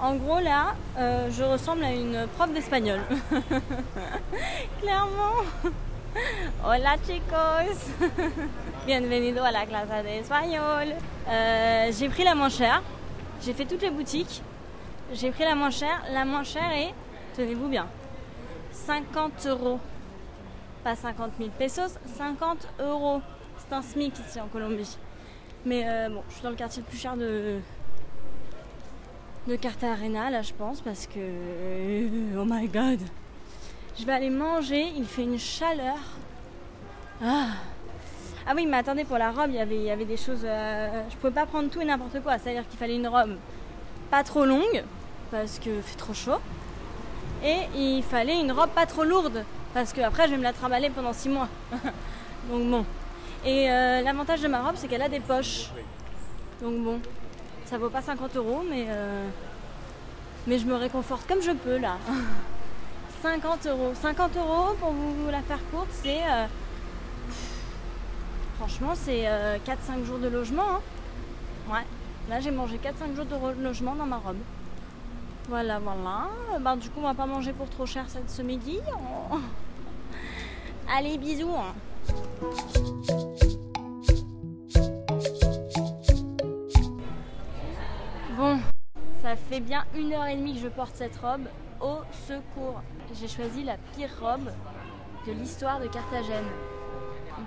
[0.00, 3.00] En gros, là, euh, je ressemble à une prof d'espagnol.
[4.80, 5.42] Clairement.
[6.64, 8.10] Hola chicos.
[8.86, 10.94] Bienvenido a la clase d'espagnol.
[11.28, 12.82] Euh, j'ai pris la moins chère.
[13.42, 14.42] J'ai fait toutes les boutiques.
[15.14, 16.02] J'ai pris la moins chère.
[16.12, 16.92] La moins chère est,
[17.36, 17.86] tenez-vous bien,
[18.72, 19.80] 50 euros.
[20.84, 23.22] Pas 50 000 pesos, 50 euros.
[23.56, 24.98] C'est un SMIC ici en Colombie.
[25.64, 27.58] Mais euh, bon, je suis dans le quartier le plus cher de,
[29.46, 32.08] de Cartagena là je pense parce que euh,
[32.40, 33.00] oh my god.
[33.98, 35.98] Je vais aller manger il fait une chaleur.
[37.24, 37.46] Ah,
[38.46, 40.42] ah oui mais attendez pour la robe il y avait, il y avait des choses
[40.44, 43.06] euh, je pouvais pas prendre tout et n'importe quoi c'est à dire qu'il fallait une
[43.06, 43.36] robe
[44.10, 44.82] pas trop longue
[45.30, 46.40] parce que fait trop chaud
[47.44, 49.44] et il fallait une robe pas trop lourde
[49.74, 51.48] parce que après je vais me la trimballer pendant 6 mois.
[52.50, 52.84] Donc bon
[53.44, 55.70] et euh, l'avantage de ma robe, c'est qu'elle a des poches.
[56.60, 57.00] Donc bon,
[57.64, 59.28] ça vaut pas 50 euros, mais, euh,
[60.46, 61.96] mais je me réconforte comme je peux là.
[63.22, 63.92] 50 euros.
[64.00, 66.22] 50 euros pour vous la faire courte, c'est.
[66.22, 66.46] Euh,
[68.58, 69.24] franchement, c'est
[69.66, 70.76] 4-5 jours de logement.
[70.76, 70.80] Hein.
[71.72, 71.86] Ouais.
[72.28, 74.38] Là, j'ai mangé 4-5 jours de logement dans ma robe.
[75.48, 76.28] Voilà, voilà.
[76.60, 78.78] Bah, du coup, on va pas manger pour trop cher ce midi.
[80.96, 81.54] Allez, bisous.
[81.56, 81.74] Hein.
[88.36, 88.58] Bon,
[89.22, 91.42] ça fait bien une heure et demie que je porte cette robe.
[91.80, 92.82] Au secours
[93.20, 94.50] J'ai choisi la pire robe
[95.26, 96.46] de l'histoire de Carthagène.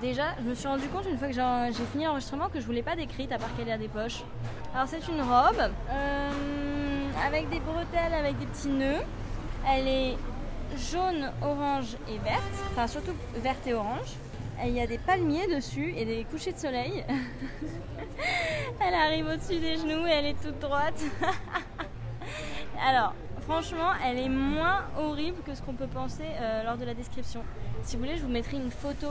[0.02, 2.84] Déjà, je me suis rendu compte une fois que j'ai fini l'enregistrement que je voulais
[2.84, 4.24] pas d'écrite à part qu'elle ait des poches.
[4.74, 6.32] Alors c'est une robe euh,
[7.26, 9.04] avec des bretelles, avec des petits nœuds.
[9.70, 10.18] Elle est
[10.78, 12.42] jaune, orange et verte,
[12.72, 14.16] enfin surtout verte et orange
[14.64, 17.04] il y a des palmiers dessus et des couchers de soleil.
[18.80, 21.02] elle arrive au-dessus des genoux et elle est toute droite.
[22.86, 26.94] Alors, franchement, elle est moins horrible que ce qu'on peut penser euh, lors de la
[26.94, 27.44] description.
[27.84, 29.08] Si vous voulez, je vous mettrai une photo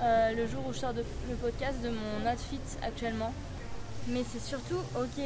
[0.00, 3.32] euh, le jour où je sors le podcast de mon outfit actuellement.
[4.08, 5.22] Mais c'est surtout, ok,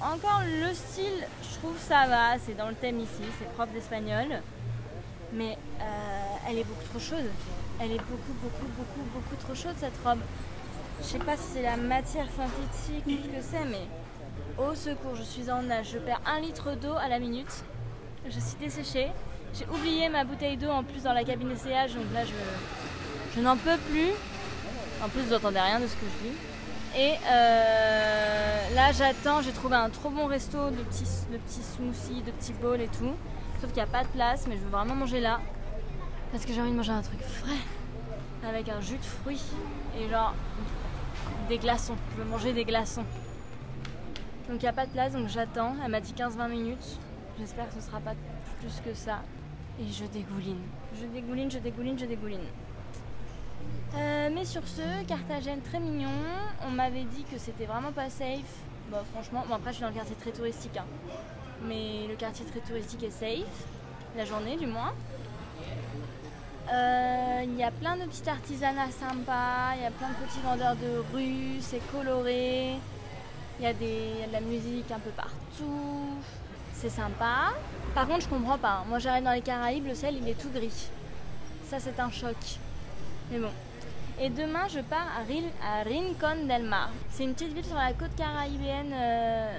[0.00, 4.42] encore le style, je trouve ça va, c'est dans le thème ici, c'est prof d'espagnol.
[5.32, 7.30] Mais euh, elle est beaucoup trop chaude.
[7.80, 10.20] Elle est beaucoup, beaucoup, beaucoup, beaucoup trop chaude cette robe.
[11.00, 13.86] Je sais pas si c'est la matière synthétique ou ce que c'est, mais
[14.58, 15.90] au secours, je suis en nage.
[15.92, 17.64] Je perds un litre d'eau à la minute.
[18.26, 19.08] Je suis desséchée.
[19.54, 22.34] J'ai oublié ma bouteille d'eau en plus dans la cabine d'essayage, donc là je,
[23.36, 24.10] je n'en peux plus.
[25.04, 26.36] En plus, vous n'entendez rien de ce que je dis.
[26.98, 29.42] Et euh, là, j'attends.
[29.42, 32.88] J'ai trouvé un trop bon resto de petits, de petits smoothies, de petits bowls et
[32.88, 33.12] tout.
[33.60, 35.40] Sauf qu'il n'y a pas de place, mais je veux vraiment manger là.
[36.32, 37.62] Parce que j'ai envie de manger un truc frais
[38.44, 39.42] avec un jus de fruits
[39.98, 40.34] et genre
[41.48, 41.96] des glaçons.
[42.12, 43.04] Je veux manger des glaçons.
[44.48, 45.74] Donc il n'y a pas de place, donc j'attends.
[45.84, 46.98] Elle m'a dit 15-20 minutes.
[47.38, 48.14] J'espère que ce sera pas
[48.60, 49.22] plus que ça.
[49.80, 50.60] Et je dégouline.
[50.98, 52.46] Je dégouline, je dégouline, je dégouline.
[53.94, 56.08] Euh, mais sur ce, Carthagène très mignon.
[56.66, 58.40] On m'avait dit que c'était vraiment pas safe.
[58.90, 60.76] Bon, franchement, bon, après je suis dans le quartier très touristique.
[60.76, 60.84] Hein.
[61.66, 63.66] mais le quartier très touristique est safe,
[64.16, 64.94] la journée du moins.
[66.72, 70.40] Euh, il y a plein de petits artisanats sympas, il y a plein de petits
[70.44, 72.72] vendeurs de rue, c'est coloré,
[73.58, 76.18] il y, a de la musique un peu partout,
[76.74, 77.52] c'est sympa.
[77.94, 78.84] Par contre, je comprends pas.
[78.88, 80.88] Moi, j'arrive dans les Caraïbes, le ciel il est tout gris.
[81.68, 82.36] Ça, c'est un choc.
[83.30, 83.50] Mais bon.
[84.20, 86.90] Et demain, je pars à, Rincon del Mar.
[87.10, 89.58] C'est une petite ville sur la côte caribéenne euh,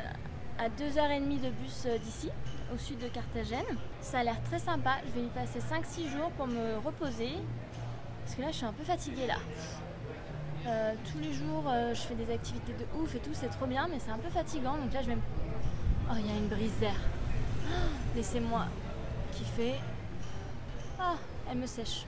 [0.59, 2.29] à 2h30 de bus euh, d'ici,
[2.73, 3.65] au sud de Carthagène.
[4.01, 4.97] Ça a l'air très sympa.
[5.05, 7.31] Je vais y passer 5-6 jours pour me reposer.
[8.23, 9.37] Parce que là, je suis un peu fatiguée là.
[10.67, 13.87] Euh, tous les jours, je fais des activités de ouf et tout, c'est trop bien,
[13.89, 14.77] mais c'est un peu fatigant.
[14.77, 15.21] Donc là, je vais me...
[16.09, 16.95] Oh, il y a une brise d'air.
[18.15, 18.65] Laissez-moi
[19.31, 19.75] kiffer.
[20.99, 21.15] Ah,
[21.49, 22.05] elle me sèche.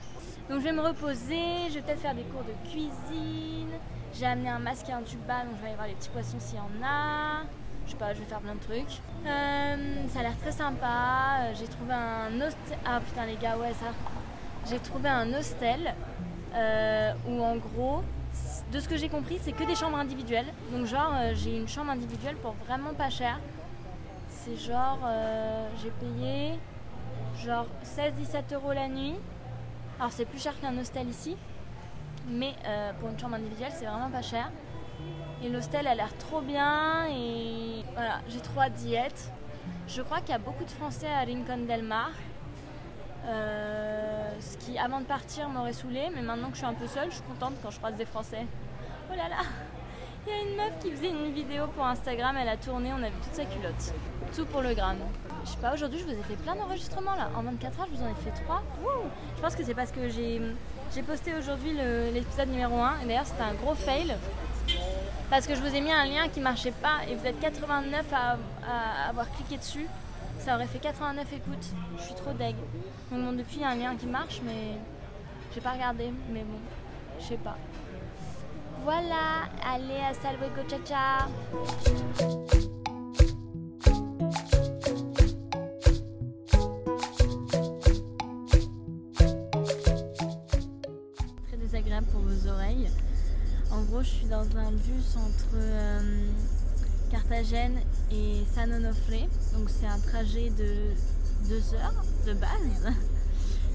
[0.48, 3.70] Donc je vais me reposer, je vais peut-être faire des cours de cuisine.
[4.12, 6.40] J'ai amené un masque et un tuba, donc je vais aller voir les petits poissons
[6.40, 7.42] s'il y en a.
[7.90, 9.00] Je sais pas, je vais faire plein de trucs.
[9.26, 11.52] Euh, ça a l'air très sympa.
[11.58, 12.78] J'ai trouvé un hostel.
[12.86, 13.86] Ah putain les gars, ouais ça.
[14.70, 15.92] J'ai trouvé un hostel
[16.54, 18.04] euh, où en gros,
[18.72, 20.46] de ce que j'ai compris, c'est que des chambres individuelles.
[20.70, 23.40] Donc genre, euh, j'ai une chambre individuelle pour vraiment pas cher.
[24.28, 25.00] C'est genre,
[25.82, 26.60] j'ai payé
[27.44, 29.16] genre 16-17 euros la nuit.
[29.98, 31.36] Alors c'est plus cher qu'un hostel ici,
[32.28, 34.48] mais euh, pour une chambre individuelle c'est vraiment pas cher.
[35.42, 39.30] Et l'hostel a l'air trop bien et voilà, j'ai trop hâte d'y être.
[39.88, 42.10] Je crois qu'il y a beaucoup de Français à Rincon del Mar.
[43.26, 46.86] Euh, ce qui avant de partir m'aurait saoulé, mais maintenant que je suis un peu
[46.86, 48.46] seule, je suis contente quand je croise des Français.
[49.10, 49.42] Oh là là
[50.26, 53.02] Il y a une meuf qui faisait une vidéo pour Instagram, elle a tourné, on
[53.02, 53.94] a vu toute sa culotte.
[54.34, 54.98] Tout pour le gramme.
[55.44, 57.30] Je sais pas, aujourd'hui je vous ai fait plein d'enregistrements là.
[57.34, 58.62] En 24 heures, je vous en ai fait 3.
[59.36, 60.40] je pense que c'est parce que j'ai,
[60.94, 61.72] j'ai posté aujourd'hui
[62.12, 63.00] l'épisode numéro 1.
[63.02, 64.14] Et d'ailleurs, c'était un gros fail.
[65.30, 68.04] Parce que je vous ai mis un lien qui marchait pas et vous êtes 89
[68.12, 69.86] à, avoir cliqué dessus.
[70.40, 71.66] Ça aurait fait 89 écoutes.
[71.98, 72.56] Je suis trop deg.
[73.12, 74.76] Bon, depuis, il y a un lien qui marche, mais
[75.54, 76.12] j'ai pas regardé.
[76.32, 76.58] Mais bon,
[77.20, 77.56] je sais pas.
[78.82, 82.79] Voilà, allez, hasta luego, ciao ciao
[94.30, 96.00] dans un bus entre euh,
[97.10, 97.80] Carthagène
[98.12, 99.26] et San Onofre.
[99.54, 100.94] Donc c'est un trajet de
[101.48, 102.94] deux heures de base.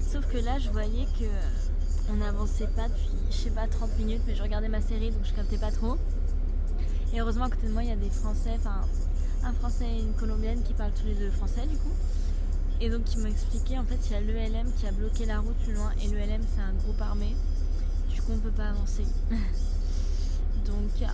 [0.00, 1.26] Sauf que là, je voyais que
[2.10, 5.24] on n'avançait pas depuis, je sais pas, 30 minutes, mais je regardais ma série donc
[5.24, 5.98] je captais pas trop.
[7.12, 8.80] Et heureusement, à côté de moi, il y a des Français, enfin,
[9.44, 11.92] un Français et une Colombienne qui parlent tous les deux français du coup.
[12.80, 15.40] Et donc, ils m'ont expliqué, en fait, il y a l'ELM qui a bloqué la
[15.40, 15.90] route plus loin.
[16.02, 17.34] Et l'ELM, c'est un groupe armé.
[18.10, 19.04] Du coup, on peut pas avancer.
[20.66, 21.06] Donc euh,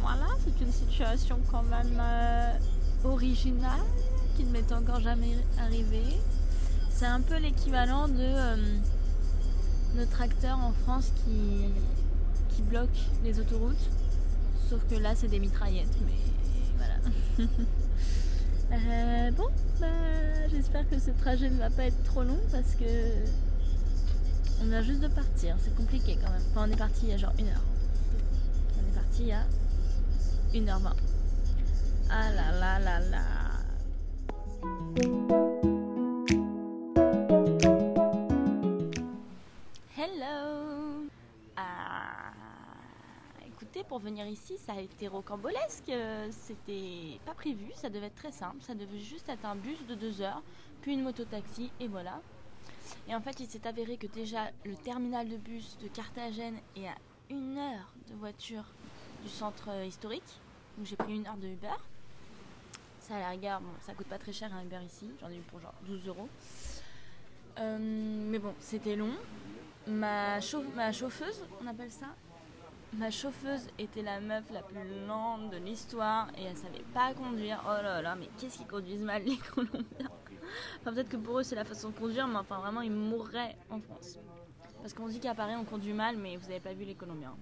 [0.00, 2.52] voilà, c'est une situation quand même euh,
[3.04, 3.80] originale
[4.36, 6.16] qui ne m'est encore jamais arrivée.
[6.90, 8.56] C'est un peu l'équivalent de euh,
[9.94, 11.72] nos tracteurs en France qui,
[12.54, 13.90] qui bloquent les autoroutes.
[14.68, 16.18] Sauf que là, c'est des mitraillettes, mais
[16.76, 17.48] voilà.
[19.32, 19.46] bon,
[19.80, 19.86] bah,
[20.50, 22.84] j'espère que ce trajet ne va pas être trop long parce que
[24.60, 25.54] on vient juste de partir.
[25.62, 26.42] C'est compliqué quand même.
[26.50, 27.62] Enfin, on est parti il y a genre une heure
[29.24, 29.46] a
[30.52, 30.92] 1h20.
[32.10, 33.22] Ah là là là là.
[39.96, 41.06] Hello.
[41.56, 42.30] Ah,
[43.46, 45.90] écoutez, pour venir ici, ça a été rocambolesque.
[46.30, 48.60] C'était pas prévu, ça devait être très simple.
[48.60, 50.42] Ça devait juste être un bus de 2 heures,
[50.82, 52.20] puis une moto-taxi, et voilà.
[53.08, 56.86] Et en fait, il s'est avéré que déjà le terminal de bus de Carthagène est
[56.86, 56.94] à
[57.30, 58.64] une heure de voiture
[59.26, 60.40] du centre euh, historique.
[60.76, 61.76] Donc j'ai pris une heure de Uber.
[63.00, 65.10] Ça à ça coûte pas très cher un Uber ici.
[65.20, 66.28] J'en ai eu pour genre 12 euros.
[67.58, 69.12] Euh, mais bon, c'était long.
[69.86, 70.38] Ma,
[70.74, 72.06] ma chauffeuse, on appelle ça
[72.92, 77.62] Ma chauffeuse était la meuf la plus lente de l'histoire et elle savait pas conduire.
[77.64, 80.10] Oh là là, mais qu'est-ce qu'ils conduisent mal les Colombiens?
[80.80, 83.56] Enfin, peut-être que pour eux c'est la façon de conduire, mais enfin vraiment ils mourraient
[83.70, 84.18] en France.
[84.80, 87.36] Parce qu'on dit qu'à Paris on conduit mal, mais vous avez pas vu les Colombiens.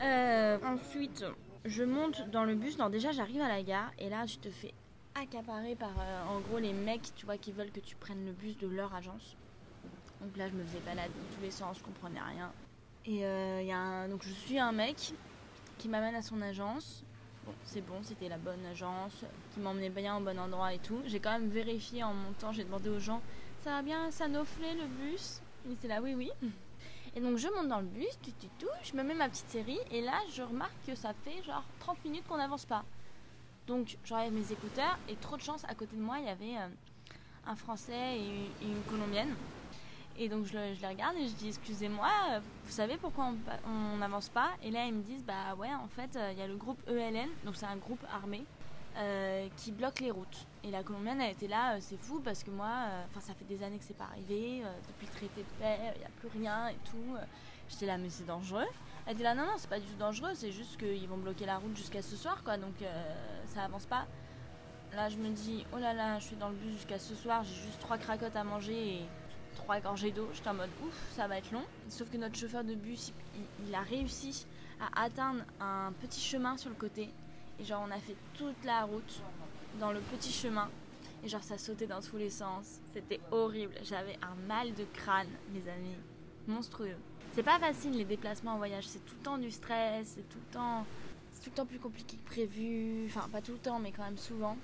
[0.00, 1.24] Euh, ensuite,
[1.64, 2.78] je monte dans le bus.
[2.78, 4.72] Non, déjà, j'arrive à la gare et là, je te fais
[5.14, 8.32] accaparer par euh, en gros les mecs, tu vois, qui veulent que tu prennes le
[8.32, 9.36] bus de leur agence.
[10.20, 12.52] Donc là, je me faisais balader dans tous les sens, je comprenais rien.
[13.04, 14.08] Et euh, y a un...
[14.08, 15.12] donc je suis un mec
[15.78, 17.04] qui m'amène à son agence.
[17.46, 19.24] Bon, c'est bon, c'était la bonne agence,
[19.54, 21.00] qui m'emmenait bien au bon endroit et tout.
[21.06, 23.22] J'ai quand même vérifié en montant, j'ai demandé aux gens,
[23.64, 25.40] ça va bien s'anofler le bus?
[25.66, 26.30] Ils étaient là, oui, oui.
[27.18, 29.80] Et donc je monte dans le bus, tout, tout, je me mets ma petite série
[29.90, 32.84] et là je remarque que ça fait genre 30 minutes qu'on n'avance pas.
[33.66, 36.56] Donc j'enlève mes écouteurs et trop de chance, à côté de moi, il y avait
[36.56, 36.68] euh,
[37.44, 39.34] un Français et une, Colombienne.
[40.16, 42.08] Et donc je, les regarde et je dis excusez-moi,
[42.64, 43.32] vous savez pourquoi
[43.66, 44.50] on n'avance pas?
[44.62, 46.78] Et là ils me disent bah ouais en fait euh, il y a le groupe
[46.86, 48.44] ELN, donc c'est un groupe armé
[48.96, 50.46] euh, qui bloque les routes.
[50.64, 52.68] Et la Colombienne a été là, c'est fou parce que moi,
[53.06, 56.00] enfin ça fait des années que c'est pas arrivé, depuis le traité de paix, il
[56.00, 57.16] n'y a plus rien et tout.
[57.68, 58.66] J'étais là mais c'est dangereux.
[59.06, 61.46] Elle dit là non non c'est pas du tout dangereux, c'est juste qu'ils vont bloquer
[61.46, 63.14] la route jusqu'à ce soir quoi, donc euh,
[63.46, 64.06] ça avance pas.
[64.94, 67.44] Là je me dis oh là là je suis dans le bus jusqu'à ce soir,
[67.44, 69.00] j'ai juste trois cracottes à manger et
[69.54, 70.28] trois gorgées d'eau.
[70.34, 71.64] J'étais en mode ouf ça va être long.
[71.88, 73.12] Sauf que notre chauffeur de bus
[73.66, 74.46] il, a réussi
[74.80, 77.10] à atteindre un petit chemin sur le côté
[77.60, 79.22] et genre on a fait toute la route
[79.78, 80.68] dans le petit chemin
[81.24, 82.80] et genre ça sautait dans tous les sens.
[82.92, 83.74] C'était horrible.
[83.82, 85.94] J'avais un mal de crâne les amis,
[86.46, 86.96] monstrueux.
[87.32, 90.38] C'est pas facile les déplacements en voyage, c'est tout le temps du stress, c'est tout
[90.38, 90.84] le temps,
[91.32, 93.06] c'est tout le temps plus compliqué que prévu.
[93.06, 94.56] Enfin, pas tout le temps, mais quand même souvent.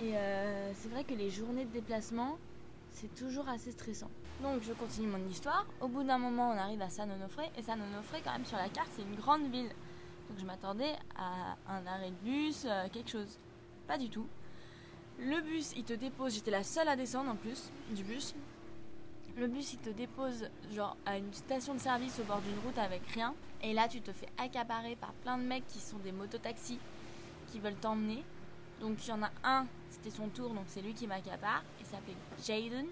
[0.00, 2.38] Et euh, c'est vrai que les journées de déplacement,
[2.92, 4.10] c'est toujours assez stressant.
[4.42, 5.64] Donc je continue mon histoire.
[5.80, 7.50] Au bout d'un moment, on arrive à San Onofre.
[7.56, 9.70] Et San Onofre, quand même, sur la carte, c'est une grande ville.
[10.28, 13.38] Donc je m'attendais à un arrêt de bus, euh, quelque chose.
[13.86, 14.26] Pas du tout.
[15.18, 16.34] Le bus, il te dépose.
[16.34, 18.34] J'étais la seule à descendre en plus du bus.
[19.36, 22.78] Le bus, il te dépose genre à une station de service au bord d'une route
[22.78, 23.34] avec rien.
[23.62, 26.78] Et là, tu te fais accaparer par plein de mecs qui sont des mototaxis
[27.48, 28.24] qui veulent t'emmener.
[28.80, 31.62] Donc, il y en a un, c'était son tour, donc c'est lui qui m'accapare.
[31.80, 32.86] Il s'appelait Jaden.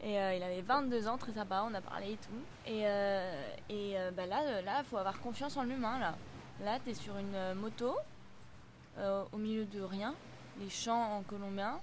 [0.00, 2.70] Et euh, il avait 22 ans, très sympa, on a parlé et tout.
[2.70, 5.98] Et, euh, et euh, bah là, là, faut avoir confiance en l'humain.
[5.98, 6.14] Là,
[6.62, 7.96] là tu es sur une moto,
[9.32, 10.14] au milieu de rien,
[10.60, 11.80] les champs en colombien,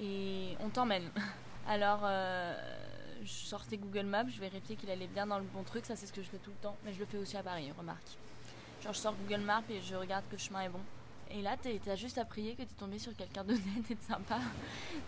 [0.00, 1.10] et on t'emmène.
[1.68, 2.54] Alors, euh,
[3.22, 5.84] je sortais Google Maps, je vérifiais qu'il allait bien dans le bon truc.
[5.84, 6.76] Ça, c'est ce que je fais tout le temps.
[6.84, 8.16] Mais je le fais aussi à Paris, remarque.
[8.82, 10.80] Genre, je sors Google Maps et je regarde que le chemin est bon.
[11.30, 14.38] Et là, t'as juste à prier que t'es tombé sur quelqu'un d'honnête et de sympa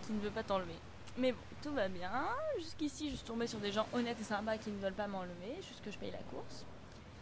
[0.06, 0.76] qui ne veut pas t'enlever.
[1.16, 2.10] Mais bon, tout va bien.
[2.58, 5.56] Jusqu'ici, je suis tombée sur des gens honnêtes et sympas qui ne veulent pas m'enlever,
[5.56, 6.64] juste que je paye la course.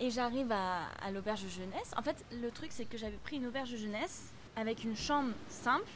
[0.00, 1.92] Et j'arrive à, l'auberge de jeunesse.
[1.96, 5.32] En fait, le truc, c'est que j'avais pris une auberge de jeunesse avec une chambre
[5.48, 5.88] simple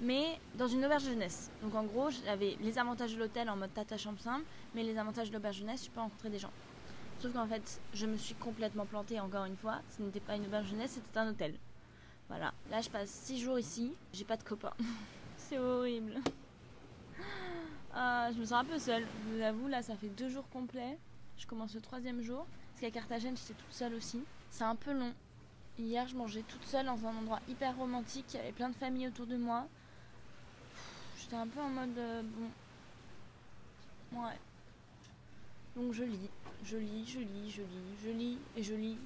[0.00, 1.50] mais dans une auberge jeunesse.
[1.62, 4.44] Donc en gros, j'avais les avantages de l'hôtel en mode tata chambre simple,
[4.74, 6.50] mais les avantages de l'auberge jeunesse, je peux rencontrer des gens.
[7.20, 9.80] Sauf qu'en fait, je me suis complètement plantée encore une fois.
[9.96, 11.54] Ce n'était pas une auberge jeunesse, c'était un hôtel.
[12.28, 12.52] Voilà.
[12.70, 14.74] Là, je passe 6 jours ici, j'ai pas de copains.
[15.36, 16.14] C'est horrible.
[17.94, 19.06] Ah, je me sens un peu seule.
[19.28, 20.98] Je vous avoue, là, ça fait deux jours complets.
[21.38, 22.46] Je commence le troisième jour.
[22.72, 24.22] Parce qu'à Carthagène, j'étais toute seule aussi.
[24.50, 25.12] C'est un peu long.
[25.78, 28.26] Hier, je mangeais toute seule dans un endroit hyper romantique.
[28.30, 29.66] Il y avait plein de familles autour de moi
[31.24, 32.22] j'étais un peu en mode euh,
[34.12, 34.20] bon.
[34.20, 34.38] Ouais.
[35.74, 36.30] Donc je lis,
[36.64, 38.98] je lis, je lis, je lis, je lis et je lis,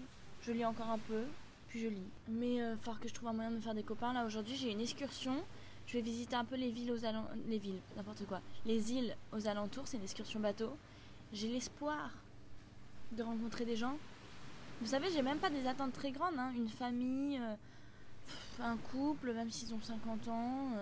[0.43, 1.25] je lis encore un peu,
[1.69, 2.11] puis je lis.
[2.29, 4.13] Mais euh, faut que je trouve un moyen de me faire des copains.
[4.13, 5.37] Là aujourd'hui j'ai une excursion.
[5.87, 7.31] Je vais visiter un peu les villes aux alentours.
[7.47, 8.43] Les villes, n'importe quoi.
[8.67, 10.77] Les îles aux alentours, c'est une excursion bateau.
[11.33, 12.11] J'ai l'espoir
[13.13, 13.99] de rencontrer des gens.
[14.81, 16.39] Vous savez, j'ai même pas des attentes très grandes.
[16.39, 16.53] Hein.
[16.57, 20.73] Une famille, euh, un couple, même s'ils ont 50 ans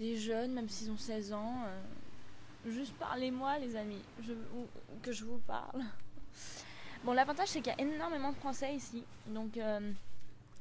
[0.00, 1.62] des jeunes, même s'ils ont 16 ans.
[1.66, 4.02] Euh, juste parlez-moi, les amis,
[5.02, 5.82] que je vous parle.
[7.02, 9.02] Bon, l'avantage, c'est qu'il y a énormément de Français ici.
[9.28, 9.90] Donc, euh,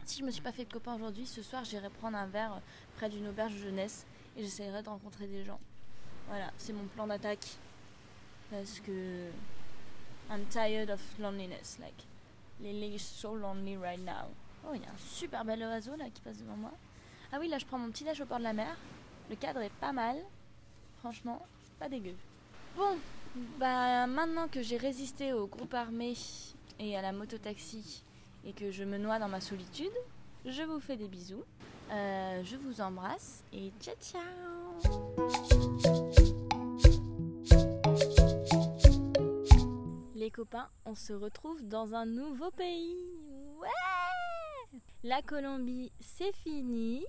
[0.06, 2.62] si je me suis pas fait de copain aujourd'hui, ce soir, j'irai prendre un verre
[2.96, 4.06] près d'une auberge jeunesse
[4.38, 5.60] et j'essaierai de rencontrer des gens.
[6.30, 7.46] Voilà, c'est mon plan d'attaque.
[8.52, 9.30] Parce que.
[10.30, 11.78] I'm tired of loneliness.
[11.80, 12.04] Like,
[12.62, 14.28] Lily is so lonely right now.
[14.66, 16.72] Oh, il y a un super bel oiseau là qui passe devant moi.
[17.32, 18.76] Ah oui, là, je prends mon petit déj au bord de la mer.
[19.30, 20.18] Le cadre est pas mal.
[21.00, 21.46] Franchement,
[21.80, 22.16] pas dégueu.
[22.76, 22.98] Bon,
[23.58, 26.14] bah maintenant que j'ai résisté au groupe armé
[26.80, 28.04] et à la moto-taxi
[28.46, 29.92] et que je me noie dans ma solitude,
[30.46, 31.44] je vous fais des bisous.
[31.92, 35.59] Euh, je vous embrasse et ciao ciao
[40.32, 42.98] Copains, on se retrouve dans un nouveau pays.
[43.60, 47.06] Ouais La Colombie, c'est fini.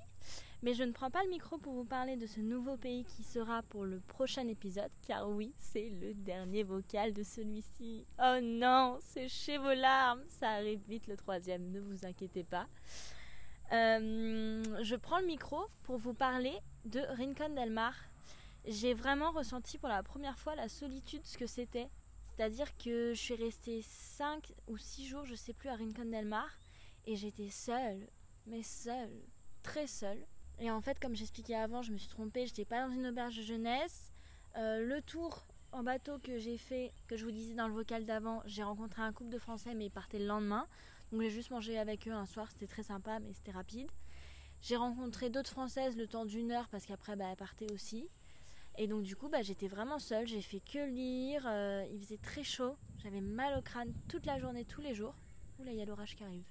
[0.62, 3.22] Mais je ne prends pas le micro pour vous parler de ce nouveau pays qui
[3.22, 8.04] sera pour le prochain épisode, car oui, c'est le dernier vocal de celui-ci.
[8.22, 12.66] Oh non, séchez vos larmes, ça arrive vite le troisième, ne vous inquiétez pas.
[13.72, 17.94] Euh, je prends le micro pour vous parler de Rincon del Mar.
[18.66, 21.88] J'ai vraiment ressenti pour la première fois la solitude, ce que c'était.
[22.40, 26.24] C'est-à-dire que je suis restée 5 ou 6 jours, je sais plus, à Rincon del
[26.24, 26.48] Mar,
[27.04, 28.08] et j'étais seule,
[28.46, 29.12] mais seule,
[29.62, 30.24] très seule.
[30.58, 33.36] Et en fait, comme j'expliquais avant, je me suis trompée, j'étais pas dans une auberge
[33.36, 34.10] de jeunesse.
[34.56, 38.06] Euh, le tour en bateau que j'ai fait, que je vous disais dans le vocal
[38.06, 40.66] d'avant, j'ai rencontré un couple de Français mais ils partaient le lendemain.
[41.12, 43.90] Donc j'ai juste mangé avec eux un soir, c'était très sympa mais c'était rapide.
[44.62, 48.08] J'ai rencontré d'autres Françaises le temps d'une heure parce qu'après bah, elles partaient aussi.
[48.78, 52.18] Et donc du coup bah, j'étais vraiment seule, j'ai fait que lire, euh, il faisait
[52.18, 55.14] très chaud, j'avais mal au crâne toute la journée, tous les jours.
[55.58, 56.44] Oula, il y a l'orage qui arrive.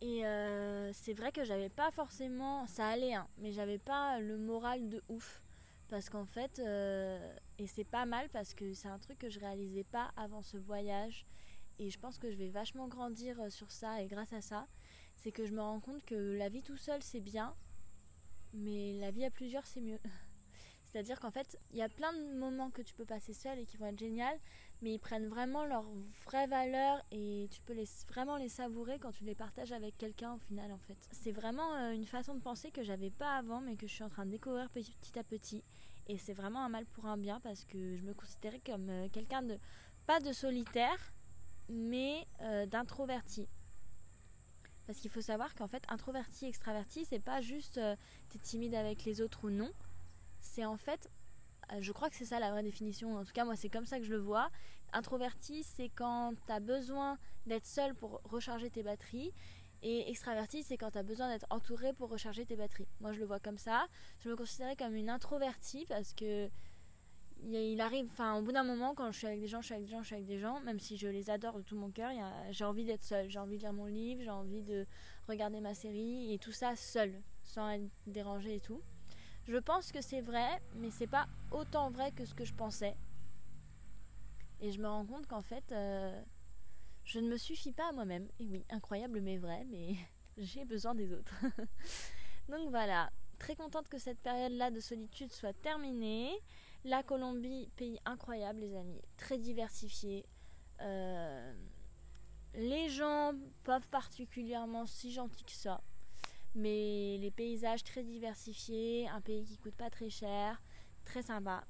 [0.00, 4.38] Et euh, c'est vrai que j'avais pas forcément, ça allait, hein, mais j'avais pas le
[4.38, 5.42] moral de ouf.
[5.88, 9.40] Parce qu'en fait, euh, et c'est pas mal parce que c'est un truc que je
[9.40, 11.26] réalisais pas avant ce voyage.
[11.78, 14.66] Et je pense que je vais vachement grandir sur ça et grâce à ça,
[15.16, 17.54] c'est que je me rends compte que la vie tout seul c'est bien,
[18.54, 19.98] mais la vie à plusieurs c'est mieux.
[20.84, 23.66] C'est-à-dire qu'en fait, il y a plein de moments que tu peux passer seul et
[23.66, 24.24] qui vont être géniaux,
[24.80, 25.84] mais ils prennent vraiment leur
[26.24, 30.34] vraie valeur et tu peux les, vraiment les savourer quand tu les partages avec quelqu'un
[30.34, 30.96] au final en fait.
[31.12, 34.04] C'est vraiment euh, une façon de penser que j'avais pas avant mais que je suis
[34.04, 35.62] en train de découvrir petit à petit
[36.06, 39.08] et c'est vraiment un mal pour un bien parce que je me considérais comme euh,
[39.12, 39.58] quelqu'un de
[40.06, 41.12] pas de solitaire
[41.68, 43.48] mais euh, d'introverti.
[44.88, 47.78] Parce qu'il faut savoir qu'en fait, introverti, extraverti, c'est pas juste
[48.30, 49.70] t'es timide avec les autres ou non
[50.40, 51.08] c'est en fait,
[51.72, 53.86] euh, je crois que c'est ça la vraie définition, en tout cas moi c'est comme
[53.86, 54.50] ça que je le vois.
[54.92, 59.32] Introverti, c'est quand tu as besoin d'être seul pour recharger tes batteries.
[59.80, 62.88] Et extraverti, c'est quand tu as besoin d'être entouré pour recharger tes batteries.
[63.00, 63.86] Moi, je le vois comme ça.
[64.18, 66.50] Je me considérais comme une introvertie parce que
[67.44, 69.74] il arrive, enfin, au bout d'un moment, quand je suis avec des gens, je suis
[69.74, 71.76] avec des gens, je suis avec des gens, même si je les adore de tout
[71.76, 72.10] mon cœur,
[72.50, 73.30] j'ai envie d'être seule.
[73.30, 74.86] J'ai envie de lire mon livre, j'ai envie de
[75.28, 77.12] regarder ma série et tout ça seul,
[77.44, 78.82] sans être dérangée et tout.
[79.46, 82.96] Je pense que c'est vrai, mais c'est pas autant vrai que ce que je pensais.
[84.60, 86.20] Et je me rends compte qu'en fait, euh,
[87.04, 88.28] je ne me suffis pas à moi-même.
[88.40, 89.94] Et oui, incroyable mais vrai, mais
[90.36, 91.34] j'ai besoin des autres.
[92.48, 96.32] Donc voilà, très contente que cette période-là de solitude soit terminée.
[96.84, 100.24] La Colombie, pays incroyable les amis, très diversifié.
[100.80, 101.52] Euh,
[102.54, 103.32] les gens
[103.64, 105.82] peuvent particulièrement si gentils que ça
[106.54, 110.60] mais les paysages très diversifiés, un pays qui coûte pas très cher,
[111.04, 111.64] très sympa.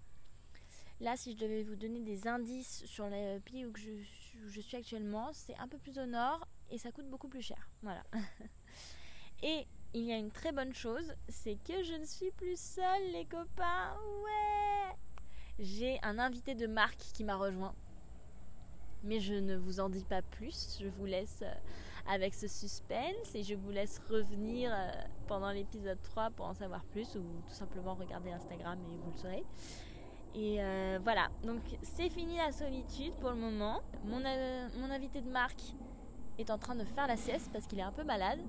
[1.00, 5.30] Là, si je devais vous donner des indices sur le pays où je, suis actuellement,
[5.32, 7.68] c'est un peu plus au nord et ça coûte beaucoup plus cher.
[7.82, 8.02] Voilà.
[9.42, 13.12] et il y a une très bonne chose, c'est que je ne suis plus seule,
[13.12, 13.96] les copains.
[14.22, 14.67] Ouais
[15.58, 17.74] J'ai un invité de marque qui m'a rejoint.
[19.02, 21.52] Mais je ne vous en dis pas plus, je vous laisse euh,
[22.08, 24.90] avec ce suspense et je vous laisse revenir euh,
[25.28, 29.16] pendant l'épisode 3 pour en savoir plus ou tout simplement regarder Instagram et vous le
[29.16, 29.44] saurez.
[30.34, 33.82] Et euh, voilà, donc c'est fini la solitude pour le moment.
[34.04, 35.62] Mon, mon invité de marque
[36.38, 38.40] est en train de faire la sieste parce qu'il est un peu malade.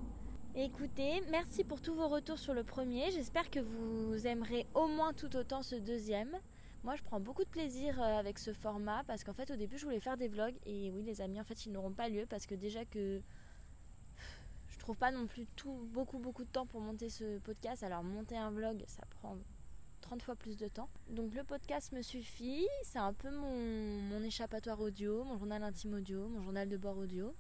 [0.55, 3.11] Écoutez, merci pour tous vos retours sur le premier.
[3.11, 6.39] J'espère que vous aimerez au moins tout autant ce deuxième.
[6.83, 9.77] Moi, je prends beaucoup de plaisir euh, avec ce format parce qu'en fait, au début,
[9.77, 12.25] je voulais faire des vlogs et oui, les amis, en fait, ils n'auront pas lieu
[12.25, 13.21] parce que déjà que
[14.69, 17.83] je trouve pas non plus tout beaucoup beaucoup de temps pour monter ce podcast.
[17.83, 19.37] Alors, monter un vlog, ça prend
[20.01, 20.89] 30 fois plus de temps.
[21.09, 22.65] Donc, le podcast me suffit.
[22.83, 26.97] C'est un peu mon, mon échappatoire audio, mon journal intime audio, mon journal de bord
[26.97, 27.35] audio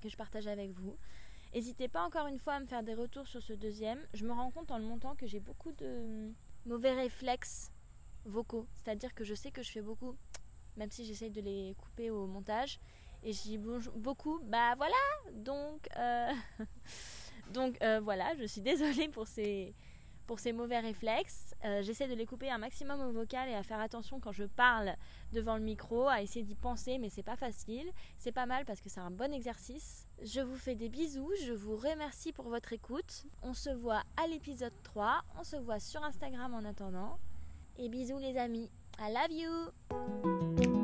[0.00, 0.96] que je partage avec vous.
[1.54, 4.00] N'hésitez pas encore une fois à me faire des retours sur ce deuxième.
[4.14, 6.32] Je me rends compte en le montant que j'ai beaucoup de
[6.64, 7.70] mauvais réflexes
[8.24, 8.66] vocaux.
[8.74, 10.16] C'est-à-dire que je sais que je fais beaucoup,
[10.76, 12.80] même si j'essaye de les couper au montage.
[13.22, 14.96] Et je dis beaucoup, bah voilà
[15.34, 16.32] Donc, euh,
[17.52, 19.74] donc euh, voilà, je suis désolée pour ces,
[20.26, 21.54] pour ces mauvais réflexes.
[21.64, 24.44] Euh, j'essaie de les couper un maximum au vocal et à faire attention quand je
[24.44, 24.94] parle
[25.32, 27.90] devant le micro, à essayer d'y penser, mais c'est pas facile.
[28.16, 30.06] C'est pas mal parce que c'est un bon exercice.
[30.22, 33.26] Je vous fais des bisous, je vous remercie pour votre écoute.
[33.42, 37.18] On se voit à l'épisode 3, on se voit sur Instagram en attendant.
[37.82, 38.70] Et bisous les amis.
[38.98, 40.79] I love you